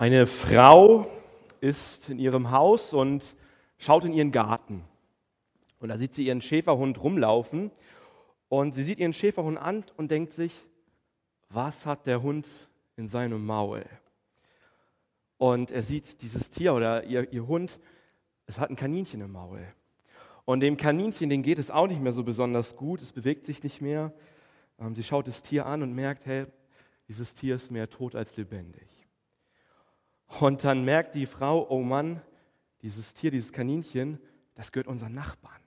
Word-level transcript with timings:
Eine 0.00 0.26
Frau 0.26 1.10
ist 1.60 2.08
in 2.08 2.18
ihrem 2.18 2.50
Haus 2.50 2.94
und 2.94 3.36
schaut 3.76 4.06
in 4.06 4.14
ihren 4.14 4.32
Garten. 4.32 4.82
Und 5.78 5.90
da 5.90 5.98
sieht 5.98 6.14
sie 6.14 6.26
ihren 6.26 6.40
Schäferhund 6.40 7.02
rumlaufen 7.02 7.70
und 8.48 8.72
sie 8.72 8.82
sieht 8.82 8.98
ihren 8.98 9.12
Schäferhund 9.12 9.58
an 9.58 9.84
und 9.98 10.10
denkt 10.10 10.32
sich, 10.32 10.64
was 11.50 11.84
hat 11.84 12.06
der 12.06 12.22
Hund 12.22 12.48
in 12.96 13.08
seinem 13.08 13.44
Maul? 13.44 13.84
Und 15.36 15.70
er 15.70 15.82
sieht 15.82 16.22
dieses 16.22 16.48
Tier 16.48 16.72
oder 16.72 17.04
ihr, 17.04 17.30
ihr 17.30 17.46
Hund, 17.46 17.78
es 18.46 18.58
hat 18.58 18.70
ein 18.70 18.76
Kaninchen 18.76 19.20
im 19.20 19.32
Maul. 19.32 19.66
Und 20.46 20.60
dem 20.60 20.78
Kaninchen, 20.78 21.28
den 21.28 21.42
geht 21.42 21.58
es 21.58 21.70
auch 21.70 21.88
nicht 21.88 22.00
mehr 22.00 22.14
so 22.14 22.24
besonders 22.24 22.74
gut, 22.74 23.02
es 23.02 23.12
bewegt 23.12 23.44
sich 23.44 23.62
nicht 23.62 23.82
mehr. 23.82 24.14
Ähm, 24.78 24.94
sie 24.94 25.04
schaut 25.04 25.28
das 25.28 25.42
Tier 25.42 25.66
an 25.66 25.82
und 25.82 25.92
merkt, 25.92 26.24
hey, 26.24 26.46
dieses 27.06 27.34
Tier 27.34 27.56
ist 27.56 27.70
mehr 27.70 27.90
tot 27.90 28.14
als 28.14 28.34
lebendig. 28.38 28.99
Und 30.38 30.62
dann 30.64 30.84
merkt 30.84 31.14
die 31.14 31.26
Frau, 31.26 31.66
oh 31.68 31.80
Mann, 31.80 32.22
dieses 32.82 33.14
Tier, 33.14 33.30
dieses 33.30 33.52
Kaninchen, 33.52 34.18
das 34.54 34.70
gehört 34.70 34.86
unseren 34.86 35.14
Nachbarn. 35.14 35.60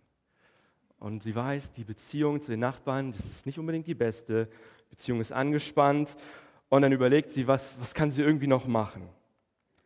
Und 0.99 1.23
sie 1.23 1.35
weiß, 1.35 1.73
die 1.73 1.83
Beziehung 1.83 2.39
zu 2.39 2.51
den 2.51 2.61
Nachbarn, 2.61 3.11
das 3.11 3.25
ist 3.25 3.45
nicht 3.45 3.59
unbedingt 3.59 3.87
die 3.87 3.93
beste. 3.93 4.47
Die 4.85 4.89
Beziehung 4.91 5.19
ist 5.19 5.33
angespannt. 5.33 6.15
Und 6.69 6.81
dann 6.81 6.93
überlegt 6.93 7.31
sie, 7.31 7.45
was, 7.45 7.79
was 7.81 7.93
kann 7.93 8.11
sie 8.11 8.21
irgendwie 8.21 8.47
noch 8.47 8.65
machen? 8.65 9.09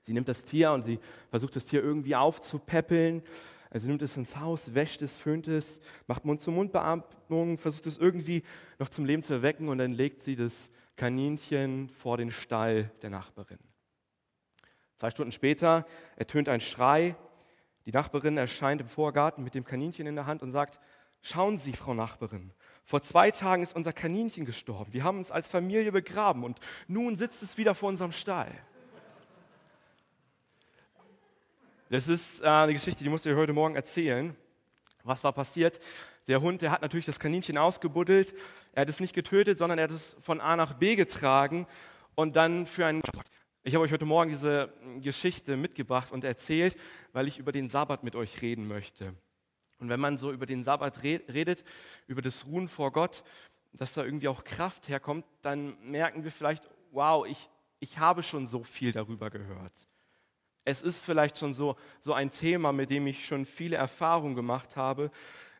Sie 0.03 0.13
nimmt 0.13 0.29
das 0.29 0.45
Tier 0.45 0.71
und 0.71 0.83
sie 0.83 0.99
versucht 1.29 1.55
das 1.55 1.65
Tier 1.65 1.83
irgendwie 1.83 2.15
aufzupäppeln. 2.15 3.23
Also 3.69 3.85
sie 3.85 3.89
nimmt 3.89 4.03
es 4.03 4.15
ins 4.15 4.37
Haus, 4.37 4.73
wäscht 4.73 5.01
es, 5.01 5.15
föhnt 5.17 5.47
es, 5.47 5.81
macht 6.05 6.23
Mund-zu-Mund-Beatmung, 6.23 7.57
versucht 7.57 7.87
es 7.87 7.97
irgendwie 7.97 8.43
noch 8.79 8.87
zum 8.89 9.03
Leben 9.03 9.23
zu 9.23 9.33
erwecken 9.33 9.67
und 9.67 9.79
dann 9.79 9.91
legt 9.91 10.21
sie 10.21 10.35
das 10.35 10.69
Kaninchen 10.95 11.89
vor 11.89 12.17
den 12.17 12.31
Stall 12.31 12.91
der 13.01 13.09
Nachbarin. 13.09 13.59
Zwei 14.99 15.11
Stunden 15.11 15.31
später 15.31 15.85
ertönt 16.15 16.49
ein 16.49 16.61
Schrei. 16.61 17.15
Die 17.85 17.91
Nachbarin 17.91 18.37
erscheint 18.37 18.81
im 18.81 18.87
Vorgarten 18.87 19.43
mit 19.43 19.53
dem 19.53 19.63
Kaninchen 19.63 20.07
in 20.07 20.15
der 20.15 20.25
Hand 20.25 20.41
und 20.41 20.51
sagt, 20.51 20.79
schauen 21.21 21.57
Sie, 21.57 21.73
Frau 21.73 21.93
Nachbarin, 21.93 22.51
vor 22.83 23.01
zwei 23.01 23.31
Tagen 23.31 23.63
ist 23.63 23.75
unser 23.75 23.93
Kaninchen 23.93 24.45
gestorben. 24.45 24.93
Wir 24.93 25.03
haben 25.03 25.19
uns 25.19 25.31
als 25.31 25.47
Familie 25.47 25.91
begraben 25.91 26.43
und 26.43 26.59
nun 26.87 27.15
sitzt 27.15 27.43
es 27.43 27.57
wieder 27.57 27.75
vor 27.75 27.89
unserem 27.89 28.11
Stall. 28.11 28.51
Das 31.89 32.07
ist 32.07 32.41
äh, 32.41 32.47
eine 32.47 32.73
Geschichte, 32.73 33.03
die 33.03 33.09
muss 33.09 33.25
ich 33.25 33.35
heute 33.35 33.53
Morgen 33.53 33.75
erzählen. 33.75 34.35
Was 35.03 35.23
war 35.23 35.31
passiert? 35.31 35.79
Der 36.27 36.41
Hund, 36.41 36.61
der 36.61 36.71
hat 36.71 36.81
natürlich 36.81 37.05
das 37.05 37.19
Kaninchen 37.19 37.57
ausgebuddelt. 37.57 38.33
Er 38.73 38.81
hat 38.81 38.89
es 38.89 38.99
nicht 38.99 39.13
getötet, 39.13 39.57
sondern 39.57 39.79
er 39.79 39.85
hat 39.85 39.91
es 39.91 40.17
von 40.19 40.41
A 40.41 40.57
nach 40.57 40.73
B 40.73 40.95
getragen 40.97 41.65
und 42.15 42.35
dann 42.35 42.65
für 42.65 42.85
einen 42.85 43.01
ich 43.67 43.75
habe 43.75 43.83
euch 43.83 43.91
heute 43.91 44.05
Morgen 44.05 44.29
diese 44.29 44.71
Geschichte 45.01 45.57
mitgebracht 45.57 46.13
und 46.13 46.23
erzählt, 46.23 46.77
weil 47.11 47.27
ich 47.27 47.37
über 47.37 47.51
den 47.51 47.67
Sabbat 47.67 48.01
mit 48.01 48.15
euch 48.15 48.41
reden 48.41 48.65
möchte. 48.65 49.13
Und 49.79 49.89
wenn 49.89 49.99
man 49.99 50.17
so 50.17 50.31
über 50.31 50.45
den 50.45 50.63
Sabbat 50.63 51.03
redet, 51.03 51.65
über 52.07 52.21
das 52.21 52.45
Ruhen 52.45 52.69
vor 52.69 52.93
Gott, 52.93 53.25
dass 53.73 53.93
da 53.93 54.05
irgendwie 54.05 54.29
auch 54.29 54.45
Kraft 54.45 54.87
herkommt, 54.87 55.25
dann 55.41 55.77
merken 55.81 56.23
wir 56.23 56.31
vielleicht, 56.31 56.69
wow, 56.91 57.27
ich, 57.27 57.49
ich 57.81 57.99
habe 57.99 58.23
schon 58.23 58.47
so 58.47 58.63
viel 58.63 58.93
darüber 58.93 59.29
gehört. 59.29 59.73
Es 60.63 60.81
ist 60.81 61.03
vielleicht 61.03 61.37
schon 61.37 61.53
so, 61.53 61.75
so 61.99 62.13
ein 62.13 62.29
Thema, 62.29 62.71
mit 62.71 62.89
dem 62.89 63.05
ich 63.05 63.25
schon 63.25 63.45
viele 63.45 63.75
Erfahrungen 63.75 64.35
gemacht 64.35 64.77
habe. 64.77 65.11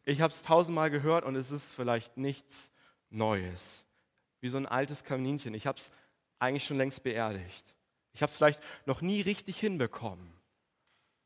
Ich 0.06 0.22
habe 0.22 0.32
es 0.32 0.44
tausendmal 0.44 0.90
gehört 0.90 1.26
und 1.26 1.36
es 1.36 1.52
ist 1.52 1.74
vielleicht 1.74 2.16
nichts 2.16 2.72
Neues. 3.10 3.86
Wie 4.40 4.48
so 4.48 4.56
ein 4.58 4.66
altes 4.66 5.04
Kaninchen. 5.04 5.54
Ich 5.54 5.68
habe 5.68 5.78
es 5.78 5.92
eigentlich 6.40 6.64
schon 6.64 6.78
längst 6.78 7.04
beerdigt. 7.04 7.77
Ich 8.18 8.24
habe 8.24 8.32
es 8.32 8.36
vielleicht 8.36 8.64
noch 8.88 9.02
nie 9.02 9.22
richtig 9.22 9.60
hinbekommen. 9.60 10.34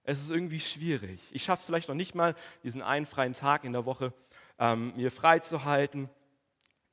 Es 0.03 0.19
ist 0.19 0.29
irgendwie 0.29 0.59
schwierig. 0.59 1.21
Ich 1.31 1.41
schaffe 1.41 1.61
es 1.61 1.65
vielleicht 1.65 1.87
noch 1.87 1.95
nicht 1.95 2.15
mal, 2.15 2.35
diesen 2.65 2.81
einen 2.81 3.05
freien 3.05 3.33
Tag 3.33 3.63
in 3.63 3.71
der 3.71 3.85
Woche 3.85 4.13
ähm, 4.59 4.93
mir 4.97 5.09
frei 5.09 5.39
zu 5.39 5.63
halten. 5.63 6.09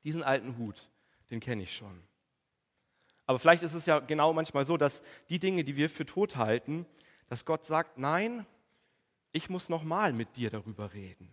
Diesen 0.05 0.23
alten 0.23 0.57
Hut, 0.57 0.89
den 1.31 1.41
kenne 1.41 1.63
ich 1.63 1.75
schon. 1.75 2.01
Aber 3.25 3.39
vielleicht 3.39 3.61
ist 3.61 3.73
es 3.73 3.87
ja 3.87 3.99
genau 3.99 4.31
manchmal 4.31 4.63
so, 4.63 4.77
dass 4.77 5.03
die 5.27 5.37
Dinge, 5.37 5.65
die 5.65 5.75
wir 5.75 5.89
für 5.89 6.05
tot 6.05 6.37
halten, 6.37 6.85
dass 7.27 7.43
Gott 7.43 7.65
sagt, 7.65 7.97
nein, 7.97 8.45
ich 9.33 9.49
muss 9.49 9.67
nochmal 9.67 10.13
mit 10.13 10.37
dir 10.37 10.49
darüber 10.49 10.93
reden. 10.93 11.29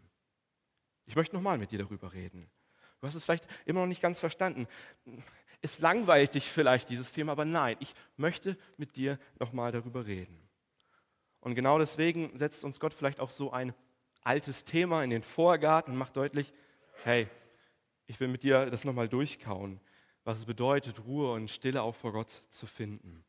Ich 1.04 1.14
möchte 1.14 1.36
nochmal 1.36 1.58
mit 1.58 1.70
dir 1.70 1.78
darüber 1.78 2.12
reden. 2.12 2.50
Du 3.00 3.06
hast 3.06 3.14
es 3.14 3.22
vielleicht 3.22 3.46
immer 3.64 3.82
noch 3.82 3.86
nicht 3.86 4.02
ganz 4.02 4.18
verstanden 4.18 4.66
es 5.62 5.78
langweilt 5.78 6.34
dich 6.34 6.50
vielleicht 6.50 6.88
dieses 6.90 7.12
Thema, 7.12 7.32
aber 7.32 7.44
nein, 7.44 7.76
ich 7.80 7.94
möchte 8.16 8.56
mit 8.76 8.96
dir 8.96 9.18
nochmal 9.38 9.72
darüber 9.72 10.06
reden. 10.06 10.46
Und 11.40 11.54
genau 11.54 11.78
deswegen 11.78 12.36
setzt 12.36 12.64
uns 12.64 12.80
Gott 12.80 12.92
vielleicht 12.92 13.20
auch 13.20 13.30
so 13.30 13.52
ein 13.52 13.74
altes 14.22 14.64
Thema 14.64 15.04
in 15.04 15.10
den 15.10 15.22
Vorgarten 15.22 15.92
und 15.92 15.98
macht 15.98 16.16
deutlich, 16.16 16.52
hey, 17.04 17.28
ich 18.06 18.18
will 18.18 18.28
mit 18.28 18.42
dir 18.42 18.66
das 18.66 18.84
nochmal 18.84 19.08
durchkauen, 19.08 19.80
was 20.24 20.38
es 20.38 20.46
bedeutet, 20.46 21.04
Ruhe 21.06 21.32
und 21.32 21.50
Stille 21.50 21.82
auch 21.82 21.94
vor 21.94 22.12
Gott 22.12 22.42
zu 22.48 22.66
finden. 22.66 23.24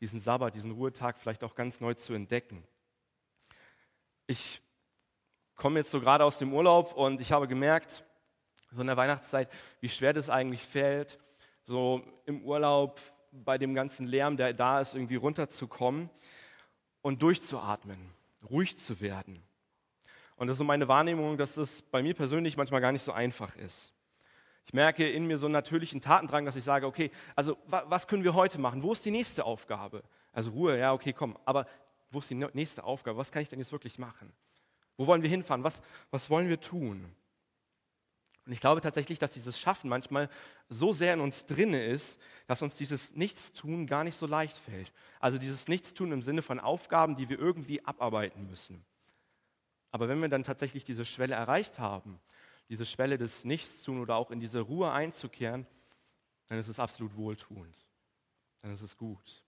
Diesen 0.00 0.20
Sabbat, 0.20 0.54
diesen 0.54 0.70
Ruhetag 0.70 1.18
vielleicht 1.18 1.44
auch 1.44 1.54
ganz 1.54 1.80
neu 1.80 1.94
zu 1.94 2.14
entdecken. 2.14 2.66
Ich 4.26 4.62
komme 5.56 5.80
jetzt 5.80 5.90
so 5.90 6.00
gerade 6.00 6.24
aus 6.24 6.38
dem 6.38 6.54
Urlaub 6.54 6.94
und 6.94 7.20
ich 7.20 7.32
habe 7.32 7.48
gemerkt, 7.48 8.04
so 8.70 8.80
in 8.80 8.86
der 8.86 8.96
Weihnachtszeit, 8.96 9.50
wie 9.80 9.88
schwer 9.88 10.12
das 10.12 10.30
eigentlich 10.30 10.62
fällt, 10.62 11.18
so 11.68 12.02
im 12.24 12.40
Urlaub 12.44 12.98
bei 13.30 13.58
dem 13.58 13.74
ganzen 13.74 14.06
Lärm, 14.06 14.38
der 14.38 14.54
da 14.54 14.80
ist, 14.80 14.94
irgendwie 14.94 15.16
runterzukommen 15.16 16.08
und 17.02 17.22
durchzuatmen, 17.22 17.98
ruhig 18.50 18.78
zu 18.78 19.02
werden. 19.02 19.38
Und 20.36 20.46
das 20.46 20.54
ist 20.54 20.58
so 20.58 20.64
meine 20.64 20.88
Wahrnehmung, 20.88 21.36
dass 21.36 21.58
es 21.58 21.82
bei 21.82 22.02
mir 22.02 22.14
persönlich 22.14 22.56
manchmal 22.56 22.80
gar 22.80 22.90
nicht 22.90 23.02
so 23.02 23.12
einfach 23.12 23.54
ist. 23.56 23.92
Ich 24.64 24.72
merke 24.72 25.08
in 25.10 25.26
mir 25.26 25.36
so 25.36 25.46
einen 25.46 25.52
natürlichen 25.52 26.00
Tatendrang, 26.00 26.46
dass 26.46 26.56
ich 26.56 26.64
sage, 26.64 26.86
okay, 26.86 27.10
also 27.36 27.58
was 27.66 28.08
können 28.08 28.24
wir 28.24 28.32
heute 28.32 28.58
machen? 28.58 28.82
Wo 28.82 28.92
ist 28.92 29.04
die 29.04 29.10
nächste 29.10 29.44
Aufgabe? 29.44 30.02
Also 30.32 30.50
Ruhe, 30.52 30.78
ja, 30.78 30.94
okay, 30.94 31.12
komm, 31.12 31.36
aber 31.44 31.66
wo 32.10 32.20
ist 32.20 32.30
die 32.30 32.34
nächste 32.34 32.82
Aufgabe? 32.84 33.18
Was 33.18 33.30
kann 33.30 33.42
ich 33.42 33.50
denn 33.50 33.58
jetzt 33.58 33.72
wirklich 33.72 33.98
machen? 33.98 34.32
Wo 34.96 35.06
wollen 35.06 35.20
wir 35.22 35.28
hinfahren? 35.28 35.64
Was, 35.64 35.82
was 36.10 36.30
wollen 36.30 36.48
wir 36.48 36.60
tun? 36.60 37.14
Und 38.48 38.54
ich 38.54 38.60
glaube 38.60 38.80
tatsächlich, 38.80 39.18
dass 39.18 39.32
dieses 39.32 39.60
Schaffen 39.60 39.90
manchmal 39.90 40.30
so 40.70 40.94
sehr 40.94 41.12
in 41.12 41.20
uns 41.20 41.44
drinne 41.44 41.84
ist, 41.84 42.18
dass 42.46 42.62
uns 42.62 42.76
dieses 42.76 43.14
Nichtstun 43.14 43.86
gar 43.86 44.04
nicht 44.04 44.16
so 44.16 44.26
leicht 44.26 44.56
fällt. 44.56 44.90
Also 45.20 45.36
dieses 45.36 45.68
Nichtstun 45.68 46.12
im 46.12 46.22
Sinne 46.22 46.40
von 46.40 46.58
Aufgaben, 46.58 47.14
die 47.14 47.28
wir 47.28 47.38
irgendwie 47.38 47.84
abarbeiten 47.84 48.48
müssen. 48.48 48.82
Aber 49.90 50.08
wenn 50.08 50.18
wir 50.22 50.30
dann 50.30 50.44
tatsächlich 50.44 50.82
diese 50.82 51.04
Schwelle 51.04 51.34
erreicht 51.34 51.78
haben, 51.78 52.18
diese 52.70 52.86
Schwelle 52.86 53.18
des 53.18 53.44
Nichtstun 53.44 54.00
oder 54.00 54.16
auch 54.16 54.30
in 54.30 54.40
diese 54.40 54.60
Ruhe 54.60 54.92
einzukehren, 54.92 55.66
dann 56.46 56.58
ist 56.58 56.68
es 56.68 56.80
absolut 56.80 57.14
wohltuend. 57.18 57.76
Dann 58.62 58.72
ist 58.72 58.80
es 58.80 58.96
gut. 58.96 59.42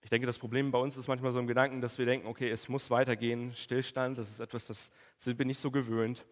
Ich 0.00 0.10
denke, 0.10 0.26
das 0.26 0.40
Problem 0.40 0.72
bei 0.72 0.80
uns 0.80 0.96
ist 0.96 1.06
manchmal 1.06 1.30
so 1.30 1.38
im 1.38 1.46
Gedanken, 1.46 1.80
dass 1.80 1.96
wir 1.96 2.06
denken, 2.06 2.26
okay, 2.26 2.50
es 2.50 2.68
muss 2.68 2.90
weitergehen, 2.90 3.54
Stillstand, 3.54 4.18
das 4.18 4.30
ist 4.30 4.40
etwas, 4.40 4.66
das 4.66 4.90
wir 5.22 5.44
nicht 5.44 5.60
so 5.60 5.70
gewöhnt. 5.70 6.26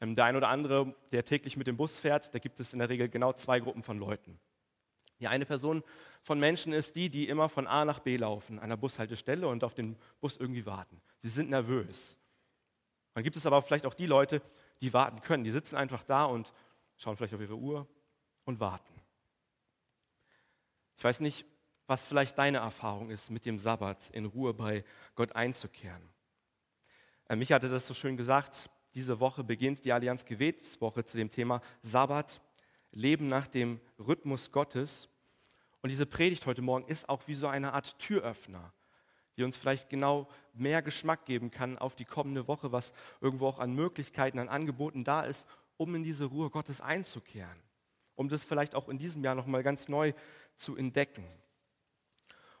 Ähm, 0.00 0.16
der 0.16 0.24
ein 0.24 0.36
oder 0.36 0.48
andere, 0.48 0.94
der 1.12 1.24
täglich 1.24 1.56
mit 1.56 1.66
dem 1.66 1.76
Bus 1.76 1.98
fährt, 1.98 2.34
da 2.34 2.38
gibt 2.38 2.58
es 2.60 2.72
in 2.72 2.78
der 2.78 2.88
Regel 2.88 3.08
genau 3.08 3.32
zwei 3.32 3.60
Gruppen 3.60 3.82
von 3.82 3.98
Leuten. 3.98 4.38
Die 5.20 5.28
eine 5.28 5.44
Person 5.44 5.84
von 6.22 6.40
Menschen 6.40 6.72
ist 6.72 6.96
die, 6.96 7.10
die 7.10 7.28
immer 7.28 7.48
von 7.48 7.66
A 7.66 7.84
nach 7.84 8.00
B 8.00 8.16
laufen, 8.16 8.58
an 8.58 8.70
der 8.70 8.76
Bushaltestelle 8.76 9.46
und 9.46 9.62
auf 9.62 9.74
den 9.74 9.96
Bus 10.20 10.38
irgendwie 10.38 10.64
warten. 10.64 11.00
Sie 11.18 11.28
sind 11.28 11.50
nervös. 11.50 12.18
Dann 13.12 13.22
gibt 13.22 13.36
es 13.36 13.44
aber 13.44 13.60
vielleicht 13.60 13.86
auch 13.86 13.94
die 13.94 14.06
Leute, 14.06 14.40
die 14.80 14.92
warten 14.94 15.20
können. 15.20 15.44
Die 15.44 15.50
sitzen 15.50 15.76
einfach 15.76 16.04
da 16.04 16.24
und 16.24 16.52
schauen 16.96 17.16
vielleicht 17.16 17.34
auf 17.34 17.40
ihre 17.40 17.56
Uhr 17.56 17.86
und 18.44 18.60
warten. 18.60 18.94
Ich 20.96 21.04
weiß 21.04 21.20
nicht, 21.20 21.44
was 21.86 22.06
vielleicht 22.06 22.38
deine 22.38 22.58
Erfahrung 22.58 23.10
ist, 23.10 23.30
mit 23.30 23.44
dem 23.44 23.58
Sabbat 23.58 24.10
in 24.10 24.24
Ruhe 24.24 24.54
bei 24.54 24.84
Gott 25.16 25.34
einzukehren. 25.34 26.08
Äh, 27.28 27.36
mich 27.36 27.52
hatte 27.52 27.68
das 27.68 27.86
so 27.86 27.94
schön 27.94 28.16
gesagt, 28.16 28.70
diese 28.94 29.20
Woche 29.20 29.44
beginnt 29.44 29.84
die 29.84 29.92
Allianz 29.92 30.24
Gebetswoche 30.24 31.04
zu 31.04 31.16
dem 31.16 31.30
Thema 31.30 31.62
Sabbat, 31.82 32.40
Leben 32.92 33.28
nach 33.28 33.46
dem 33.46 33.80
Rhythmus 33.98 34.50
Gottes. 34.50 35.08
Und 35.80 35.90
diese 35.90 36.06
Predigt 36.06 36.46
heute 36.46 36.62
Morgen 36.62 36.86
ist 36.86 37.08
auch 37.08 37.26
wie 37.26 37.34
so 37.34 37.46
eine 37.46 37.72
Art 37.72 37.98
Türöffner, 37.98 38.72
die 39.36 39.44
uns 39.44 39.56
vielleicht 39.56 39.88
genau 39.88 40.28
mehr 40.52 40.82
Geschmack 40.82 41.24
geben 41.24 41.50
kann 41.50 41.78
auf 41.78 41.94
die 41.94 42.04
kommende 42.04 42.48
Woche, 42.48 42.72
was 42.72 42.92
irgendwo 43.20 43.46
auch 43.46 43.60
an 43.60 43.74
Möglichkeiten, 43.74 44.38
an 44.38 44.48
Angeboten 44.48 45.04
da 45.04 45.22
ist, 45.22 45.48
um 45.76 45.94
in 45.94 46.02
diese 46.02 46.26
Ruhe 46.26 46.50
Gottes 46.50 46.80
einzukehren, 46.80 47.62
um 48.16 48.28
das 48.28 48.42
vielleicht 48.42 48.74
auch 48.74 48.88
in 48.88 48.98
diesem 48.98 49.22
Jahr 49.22 49.36
nochmal 49.36 49.62
ganz 49.62 49.88
neu 49.88 50.12
zu 50.56 50.76
entdecken. 50.76 51.24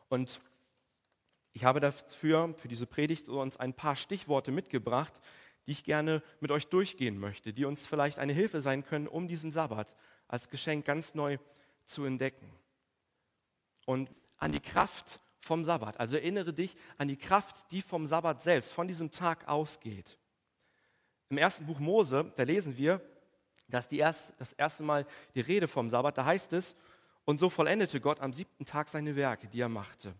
Und 0.08 0.40
ich 1.52 1.64
habe 1.64 1.80
dafür, 1.80 2.54
für 2.56 2.68
diese 2.68 2.86
Predigt, 2.86 3.28
uns 3.28 3.58
ein 3.58 3.74
paar 3.74 3.96
Stichworte 3.96 4.52
mitgebracht, 4.52 5.20
die 5.66 5.72
ich 5.72 5.84
gerne 5.84 6.22
mit 6.40 6.50
euch 6.50 6.68
durchgehen 6.68 7.18
möchte, 7.18 7.52
die 7.52 7.64
uns 7.64 7.86
vielleicht 7.86 8.18
eine 8.18 8.32
Hilfe 8.32 8.60
sein 8.60 8.84
können, 8.84 9.06
um 9.06 9.28
diesen 9.28 9.52
Sabbat 9.52 9.92
als 10.28 10.48
Geschenk 10.48 10.84
ganz 10.84 11.14
neu 11.14 11.38
zu 11.84 12.04
entdecken. 12.04 12.50
Und 13.86 14.10
an 14.38 14.52
die 14.52 14.60
Kraft 14.60 15.20
vom 15.40 15.64
Sabbat. 15.64 15.98
Also 15.98 16.16
erinnere 16.16 16.52
dich 16.52 16.76
an 16.98 17.08
die 17.08 17.16
Kraft, 17.16 17.70
die 17.70 17.82
vom 17.82 18.06
Sabbat 18.06 18.42
selbst, 18.42 18.72
von 18.72 18.88
diesem 18.88 19.10
Tag 19.10 19.48
ausgeht. 19.48 20.18
Im 21.28 21.38
ersten 21.38 21.66
Buch 21.66 21.78
Mose, 21.78 22.32
da 22.36 22.42
lesen 22.42 22.76
wir, 22.76 23.00
dass 23.68 23.88
die 23.88 23.98
erst, 23.98 24.34
das 24.38 24.52
erste 24.52 24.82
Mal 24.82 25.06
die 25.34 25.40
Rede 25.40 25.68
vom 25.68 25.90
Sabbat, 25.90 26.18
da 26.18 26.24
heißt 26.24 26.52
es, 26.52 26.76
und 27.24 27.38
so 27.38 27.48
vollendete 27.48 28.00
Gott 28.00 28.20
am 28.20 28.32
siebten 28.32 28.64
Tag 28.64 28.88
seine 28.88 29.14
Werke, 29.14 29.46
die 29.48 29.60
er 29.60 29.68
machte. 29.68 30.14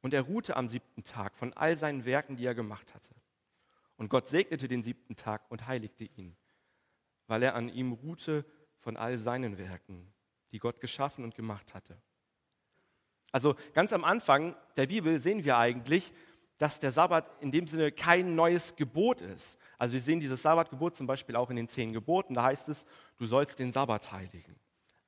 Und 0.00 0.14
er 0.14 0.22
ruhte 0.22 0.56
am 0.56 0.68
siebten 0.68 1.02
Tag 1.02 1.36
von 1.36 1.52
all 1.54 1.76
seinen 1.76 2.04
Werken, 2.04 2.36
die 2.36 2.44
er 2.44 2.54
gemacht 2.54 2.94
hatte. 2.94 3.14
Und 4.02 4.08
Gott 4.08 4.26
segnete 4.26 4.66
den 4.66 4.82
siebten 4.82 5.14
Tag 5.14 5.48
und 5.48 5.68
heiligte 5.68 6.02
ihn, 6.02 6.36
weil 7.28 7.40
er 7.44 7.54
an 7.54 7.68
ihm 7.68 7.92
ruhte 7.92 8.44
von 8.80 8.96
all 8.96 9.16
seinen 9.16 9.58
Werken, 9.58 10.12
die 10.50 10.58
Gott 10.58 10.80
geschaffen 10.80 11.22
und 11.22 11.36
gemacht 11.36 11.72
hatte. 11.72 11.96
Also 13.30 13.54
ganz 13.74 13.92
am 13.92 14.02
Anfang 14.02 14.56
der 14.76 14.88
Bibel 14.88 15.20
sehen 15.20 15.44
wir 15.44 15.56
eigentlich, 15.56 16.12
dass 16.58 16.80
der 16.80 16.90
Sabbat 16.90 17.30
in 17.40 17.52
dem 17.52 17.68
Sinne 17.68 17.92
kein 17.92 18.34
neues 18.34 18.74
Gebot 18.74 19.20
ist. 19.20 19.56
Also 19.78 19.94
wir 19.94 20.00
sehen 20.00 20.18
dieses 20.18 20.42
Sabbatgebot 20.42 20.96
zum 20.96 21.06
Beispiel 21.06 21.36
auch 21.36 21.50
in 21.50 21.54
den 21.54 21.68
zehn 21.68 21.92
Geboten. 21.92 22.34
Da 22.34 22.42
heißt 22.42 22.70
es, 22.70 22.84
du 23.18 23.26
sollst 23.26 23.60
den 23.60 23.70
Sabbat 23.70 24.10
heiligen. 24.10 24.56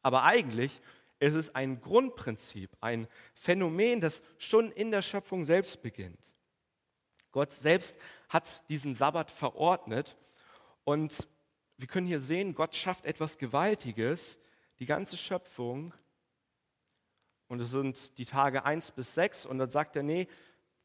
Aber 0.03 0.23
eigentlich 0.23 0.81
ist 1.19 1.35
es 1.35 1.53
ein 1.53 1.81
Grundprinzip, 1.81 2.71
ein 2.81 3.09
Phänomen, 3.35 4.01
das 4.01 4.23
schon 4.39 4.71
in 4.71 4.93
der 4.93 5.03
Schöpfung 5.03 5.45
selbst 5.45 5.83
beginnt. 5.83 6.21
Gott 7.35 7.51
selbst 7.51 7.99
hat 8.29 8.63
diesen 8.69 8.95
Sabbat 8.95 9.29
verordnet 9.29 10.17
und 10.85 11.27
wir 11.77 11.89
können 11.89 12.07
hier 12.07 12.21
sehen, 12.21 12.55
Gott 12.55 12.77
schafft 12.77 13.05
etwas 13.07 13.39
Gewaltiges. 13.39 14.39
Die 14.79 14.87
ganze 14.87 15.17
Schöpfung 15.17 15.93
und 17.49 17.59
es 17.59 17.73
sind 17.73 18.19
die 18.19 18.25
Tage 18.25 18.65
1 18.65 18.93
bis 18.93 19.15
6 19.15 19.47
und 19.47 19.59
dann 19.59 19.69
sagt 19.69 19.97
er, 19.97 20.05
nee, 20.05 20.29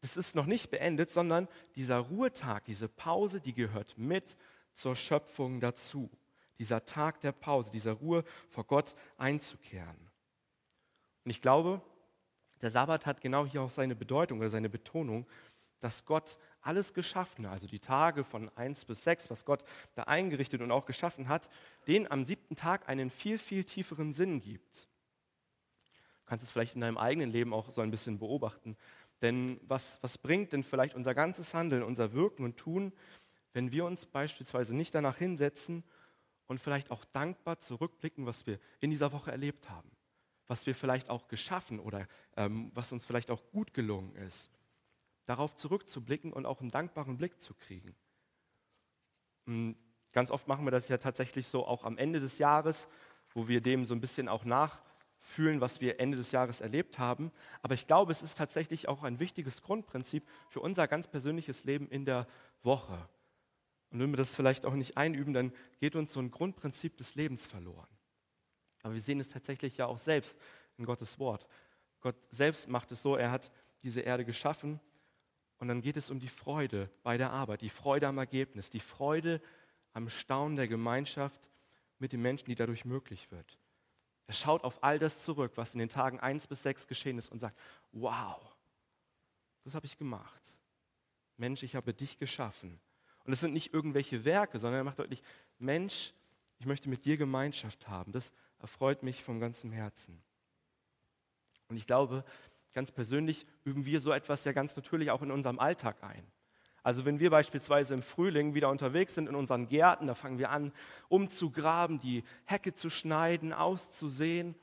das 0.01 0.17
ist 0.17 0.35
noch 0.35 0.47
nicht 0.47 0.71
beendet, 0.71 1.11
sondern 1.11 1.47
dieser 1.75 1.99
Ruhetag, 1.99 2.65
diese 2.65 2.89
Pause, 2.89 3.41
die 3.41 3.53
gehört 3.53 3.95
mit 3.99 4.35
zur 4.73 4.95
Schöpfung 4.95 5.59
dazu. 5.59 6.09
Dieser 6.57 6.83
Tag 6.83 7.21
der 7.21 7.31
Pause, 7.31 7.69
dieser 7.69 7.93
Ruhe 7.93 8.23
vor 8.47 8.63
Gott 8.63 8.95
einzukehren. 9.17 10.09
Und 11.25 11.29
ich 11.29 11.43
glaube, 11.43 11.79
der 12.61 12.71
Sabbat 12.71 13.05
hat 13.05 13.21
genau 13.21 13.45
hier 13.45 13.61
auch 13.61 13.69
seine 13.69 13.95
Bedeutung 13.95 14.39
oder 14.39 14.49
seine 14.49 14.69
Betonung, 14.69 15.27
dass 15.79 16.05
Gott 16.05 16.37
alles 16.61 16.93
Geschaffene, 16.93 17.49
also 17.49 17.67
die 17.67 17.79
Tage 17.79 18.23
von 18.23 18.49
1 18.57 18.85
bis 18.85 19.03
6, 19.03 19.29
was 19.29 19.45
Gott 19.45 19.63
da 19.95 20.03
eingerichtet 20.03 20.61
und 20.61 20.71
auch 20.71 20.85
geschaffen 20.85 21.29
hat, 21.29 21.49
denen 21.87 22.09
am 22.11 22.25
siebten 22.25 22.55
Tag 22.55 22.89
einen 22.89 23.09
viel, 23.09 23.37
viel 23.37 23.63
tieferen 23.63 24.13
Sinn 24.13 24.41
gibt 24.41 24.89
kannst 26.29 26.43
es 26.43 26.51
vielleicht 26.51 26.75
in 26.75 26.81
deinem 26.81 26.97
eigenen 26.97 27.31
Leben 27.31 27.53
auch 27.53 27.71
so 27.71 27.81
ein 27.81 27.89
bisschen 27.89 28.19
beobachten. 28.19 28.77
Denn 29.21 29.59
was, 29.63 30.01
was 30.03 30.17
bringt 30.17 30.53
denn 30.53 30.63
vielleicht 30.63 30.95
unser 30.95 31.15
ganzes 31.15 31.53
Handeln, 31.53 31.83
unser 31.83 32.13
Wirken 32.13 32.45
und 32.45 32.55
Tun, 32.55 32.93
wenn 33.51 33.71
wir 33.71 33.83
uns 33.83 34.05
beispielsweise 34.05 34.75
nicht 34.75 34.93
danach 34.93 35.17
hinsetzen 35.17 35.83
und 36.45 36.59
vielleicht 36.59 36.91
auch 36.91 37.03
dankbar 37.03 37.59
zurückblicken, 37.59 38.27
was 38.27 38.45
wir 38.45 38.59
in 38.79 38.91
dieser 38.91 39.11
Woche 39.11 39.31
erlebt 39.31 39.69
haben, 39.69 39.89
was 40.47 40.67
wir 40.67 40.75
vielleicht 40.75 41.09
auch 41.09 41.27
geschaffen 41.27 41.79
oder 41.79 42.07
ähm, 42.37 42.71
was 42.75 42.91
uns 42.91 43.05
vielleicht 43.07 43.31
auch 43.31 43.41
gut 43.51 43.73
gelungen 43.73 44.15
ist, 44.15 44.51
darauf 45.29 45.55
zurückzublicken 45.55 46.33
und 46.33 46.47
auch 46.47 46.59
einen 46.59 46.71
dankbaren 46.71 47.17
Blick 47.17 47.39
zu 47.39 47.53
kriegen. 47.53 47.95
Hm, 49.45 49.75
ganz 50.11 50.31
oft 50.31 50.47
machen 50.47 50.65
wir 50.65 50.71
das 50.71 50.89
ja 50.89 50.97
tatsächlich 50.97 51.47
so 51.47 51.67
auch 51.67 51.83
am 51.83 51.99
Ende 51.99 52.19
des 52.19 52.39
Jahres, 52.39 52.89
wo 53.35 53.47
wir 53.47 53.61
dem 53.61 53.85
so 53.85 53.93
ein 53.93 54.01
bisschen 54.01 54.27
auch 54.27 54.43
nach 54.43 54.81
fühlen, 55.19 55.61
was 55.61 55.81
wir 55.81 55.99
Ende 55.99 56.17
des 56.17 56.31
Jahres 56.31 56.61
erlebt 56.61 56.97
haben. 56.97 57.31
Aber 57.61 57.75
ich 57.75 57.85
glaube, 57.85 58.11
es 58.11 58.23
ist 58.23 58.39
tatsächlich 58.39 58.87
auch 58.87 59.03
ein 59.03 59.19
wichtiges 59.19 59.61
Grundprinzip 59.61 60.27
für 60.49 60.61
unser 60.61 60.87
ganz 60.87 61.07
persönliches 61.07 61.63
Leben 61.63 61.87
in 61.89 62.05
der 62.05 62.25
Woche. 62.63 63.07
Und 63.91 63.99
wenn 63.99 64.09
wir 64.09 64.17
das 64.17 64.33
vielleicht 64.33 64.65
auch 64.65 64.73
nicht 64.73 64.97
einüben, 64.97 65.35
dann 65.35 65.53
geht 65.79 65.95
uns 65.95 66.11
so 66.11 66.19
ein 66.21 66.31
Grundprinzip 66.31 66.97
des 66.97 67.13
Lebens 67.13 67.45
verloren. 67.45 67.87
Aber 68.81 68.95
wir 68.95 69.01
sehen 69.01 69.19
es 69.19 69.27
tatsächlich 69.27 69.77
ja 69.77 69.85
auch 69.85 69.99
selbst 69.99 70.39
in 70.77 70.85
Gottes 70.85 71.19
Wort. 71.19 71.45
Gott 72.01 72.15
selbst 72.31 72.67
macht 72.67 72.91
es 72.91 73.03
so, 73.03 73.15
er 73.15 73.29
hat 73.29 73.51
diese 73.83 74.01
Erde 74.01 74.25
geschaffen 74.25 74.79
und 75.59 75.67
dann 75.67 75.81
geht 75.81 75.97
es 75.97 76.09
um 76.09 76.19
die 76.19 76.27
Freude 76.27 76.89
bei 77.03 77.17
der 77.17 77.31
Arbeit, 77.31 77.61
die 77.61 77.69
Freude 77.69 78.07
am 78.07 78.17
Ergebnis, 78.17 78.69
die 78.69 78.79
Freude 78.79 79.41
am 79.93 80.09
Staunen 80.09 80.55
der 80.55 80.67
Gemeinschaft 80.67 81.49
mit 81.99 82.13
den 82.13 82.21
Menschen, 82.21 82.45
die 82.45 82.55
dadurch 82.55 82.85
möglich 82.85 83.29
wird. 83.31 83.59
Er 84.27 84.33
schaut 84.33 84.63
auf 84.63 84.83
all 84.83 84.99
das 84.99 85.23
zurück, 85.23 85.53
was 85.55 85.73
in 85.73 85.79
den 85.79 85.89
Tagen 85.89 86.19
1 86.19 86.47
bis 86.47 86.63
6 86.63 86.87
geschehen 86.87 87.17
ist 87.17 87.29
und 87.29 87.39
sagt, 87.39 87.57
wow, 87.91 88.39
das 89.63 89.75
habe 89.75 89.85
ich 89.85 89.97
gemacht. 89.97 90.53
Mensch, 91.37 91.63
ich 91.63 91.75
habe 91.75 91.93
dich 91.93 92.17
geschaffen. 92.17 92.79
Und 93.23 93.33
es 93.33 93.41
sind 93.41 93.53
nicht 93.53 93.73
irgendwelche 93.73 94.23
Werke, 94.25 94.59
sondern 94.59 94.81
er 94.81 94.83
macht 94.83 94.99
deutlich, 94.99 95.21
Mensch, 95.57 96.13
ich 96.57 96.65
möchte 96.65 96.89
mit 96.89 97.05
dir 97.05 97.17
Gemeinschaft 97.17 97.87
haben. 97.87 98.11
Das 98.11 98.31
erfreut 98.59 99.03
mich 99.03 99.23
vom 99.23 99.39
ganzen 99.39 99.71
Herzen. 99.71 100.21
Und 101.67 101.77
ich 101.77 101.85
glaube, 101.85 102.25
ganz 102.73 102.91
persönlich 102.91 103.45
üben 103.63 103.85
wir 103.85 103.99
so 103.99 104.11
etwas 104.11 104.45
ja 104.45 104.51
ganz 104.51 104.75
natürlich 104.75 105.11
auch 105.11 105.21
in 105.21 105.31
unserem 105.31 105.59
Alltag 105.59 106.03
ein. 106.03 106.23
Also 106.83 107.05
wenn 107.05 107.19
wir 107.19 107.29
beispielsweise 107.29 107.93
im 107.93 108.01
Frühling 108.01 108.53
wieder 108.53 108.69
unterwegs 108.69 109.15
sind 109.15 109.27
in 109.27 109.35
unseren 109.35 109.67
Gärten, 109.67 110.07
da 110.07 110.15
fangen 110.15 110.39
wir 110.39 110.49
an, 110.49 110.71
umzugraben, 111.09 111.99
die 111.99 112.23
Hecke 112.45 112.73
zu 112.73 112.89
schneiden, 112.89 113.53
auszusehen. 113.53 114.55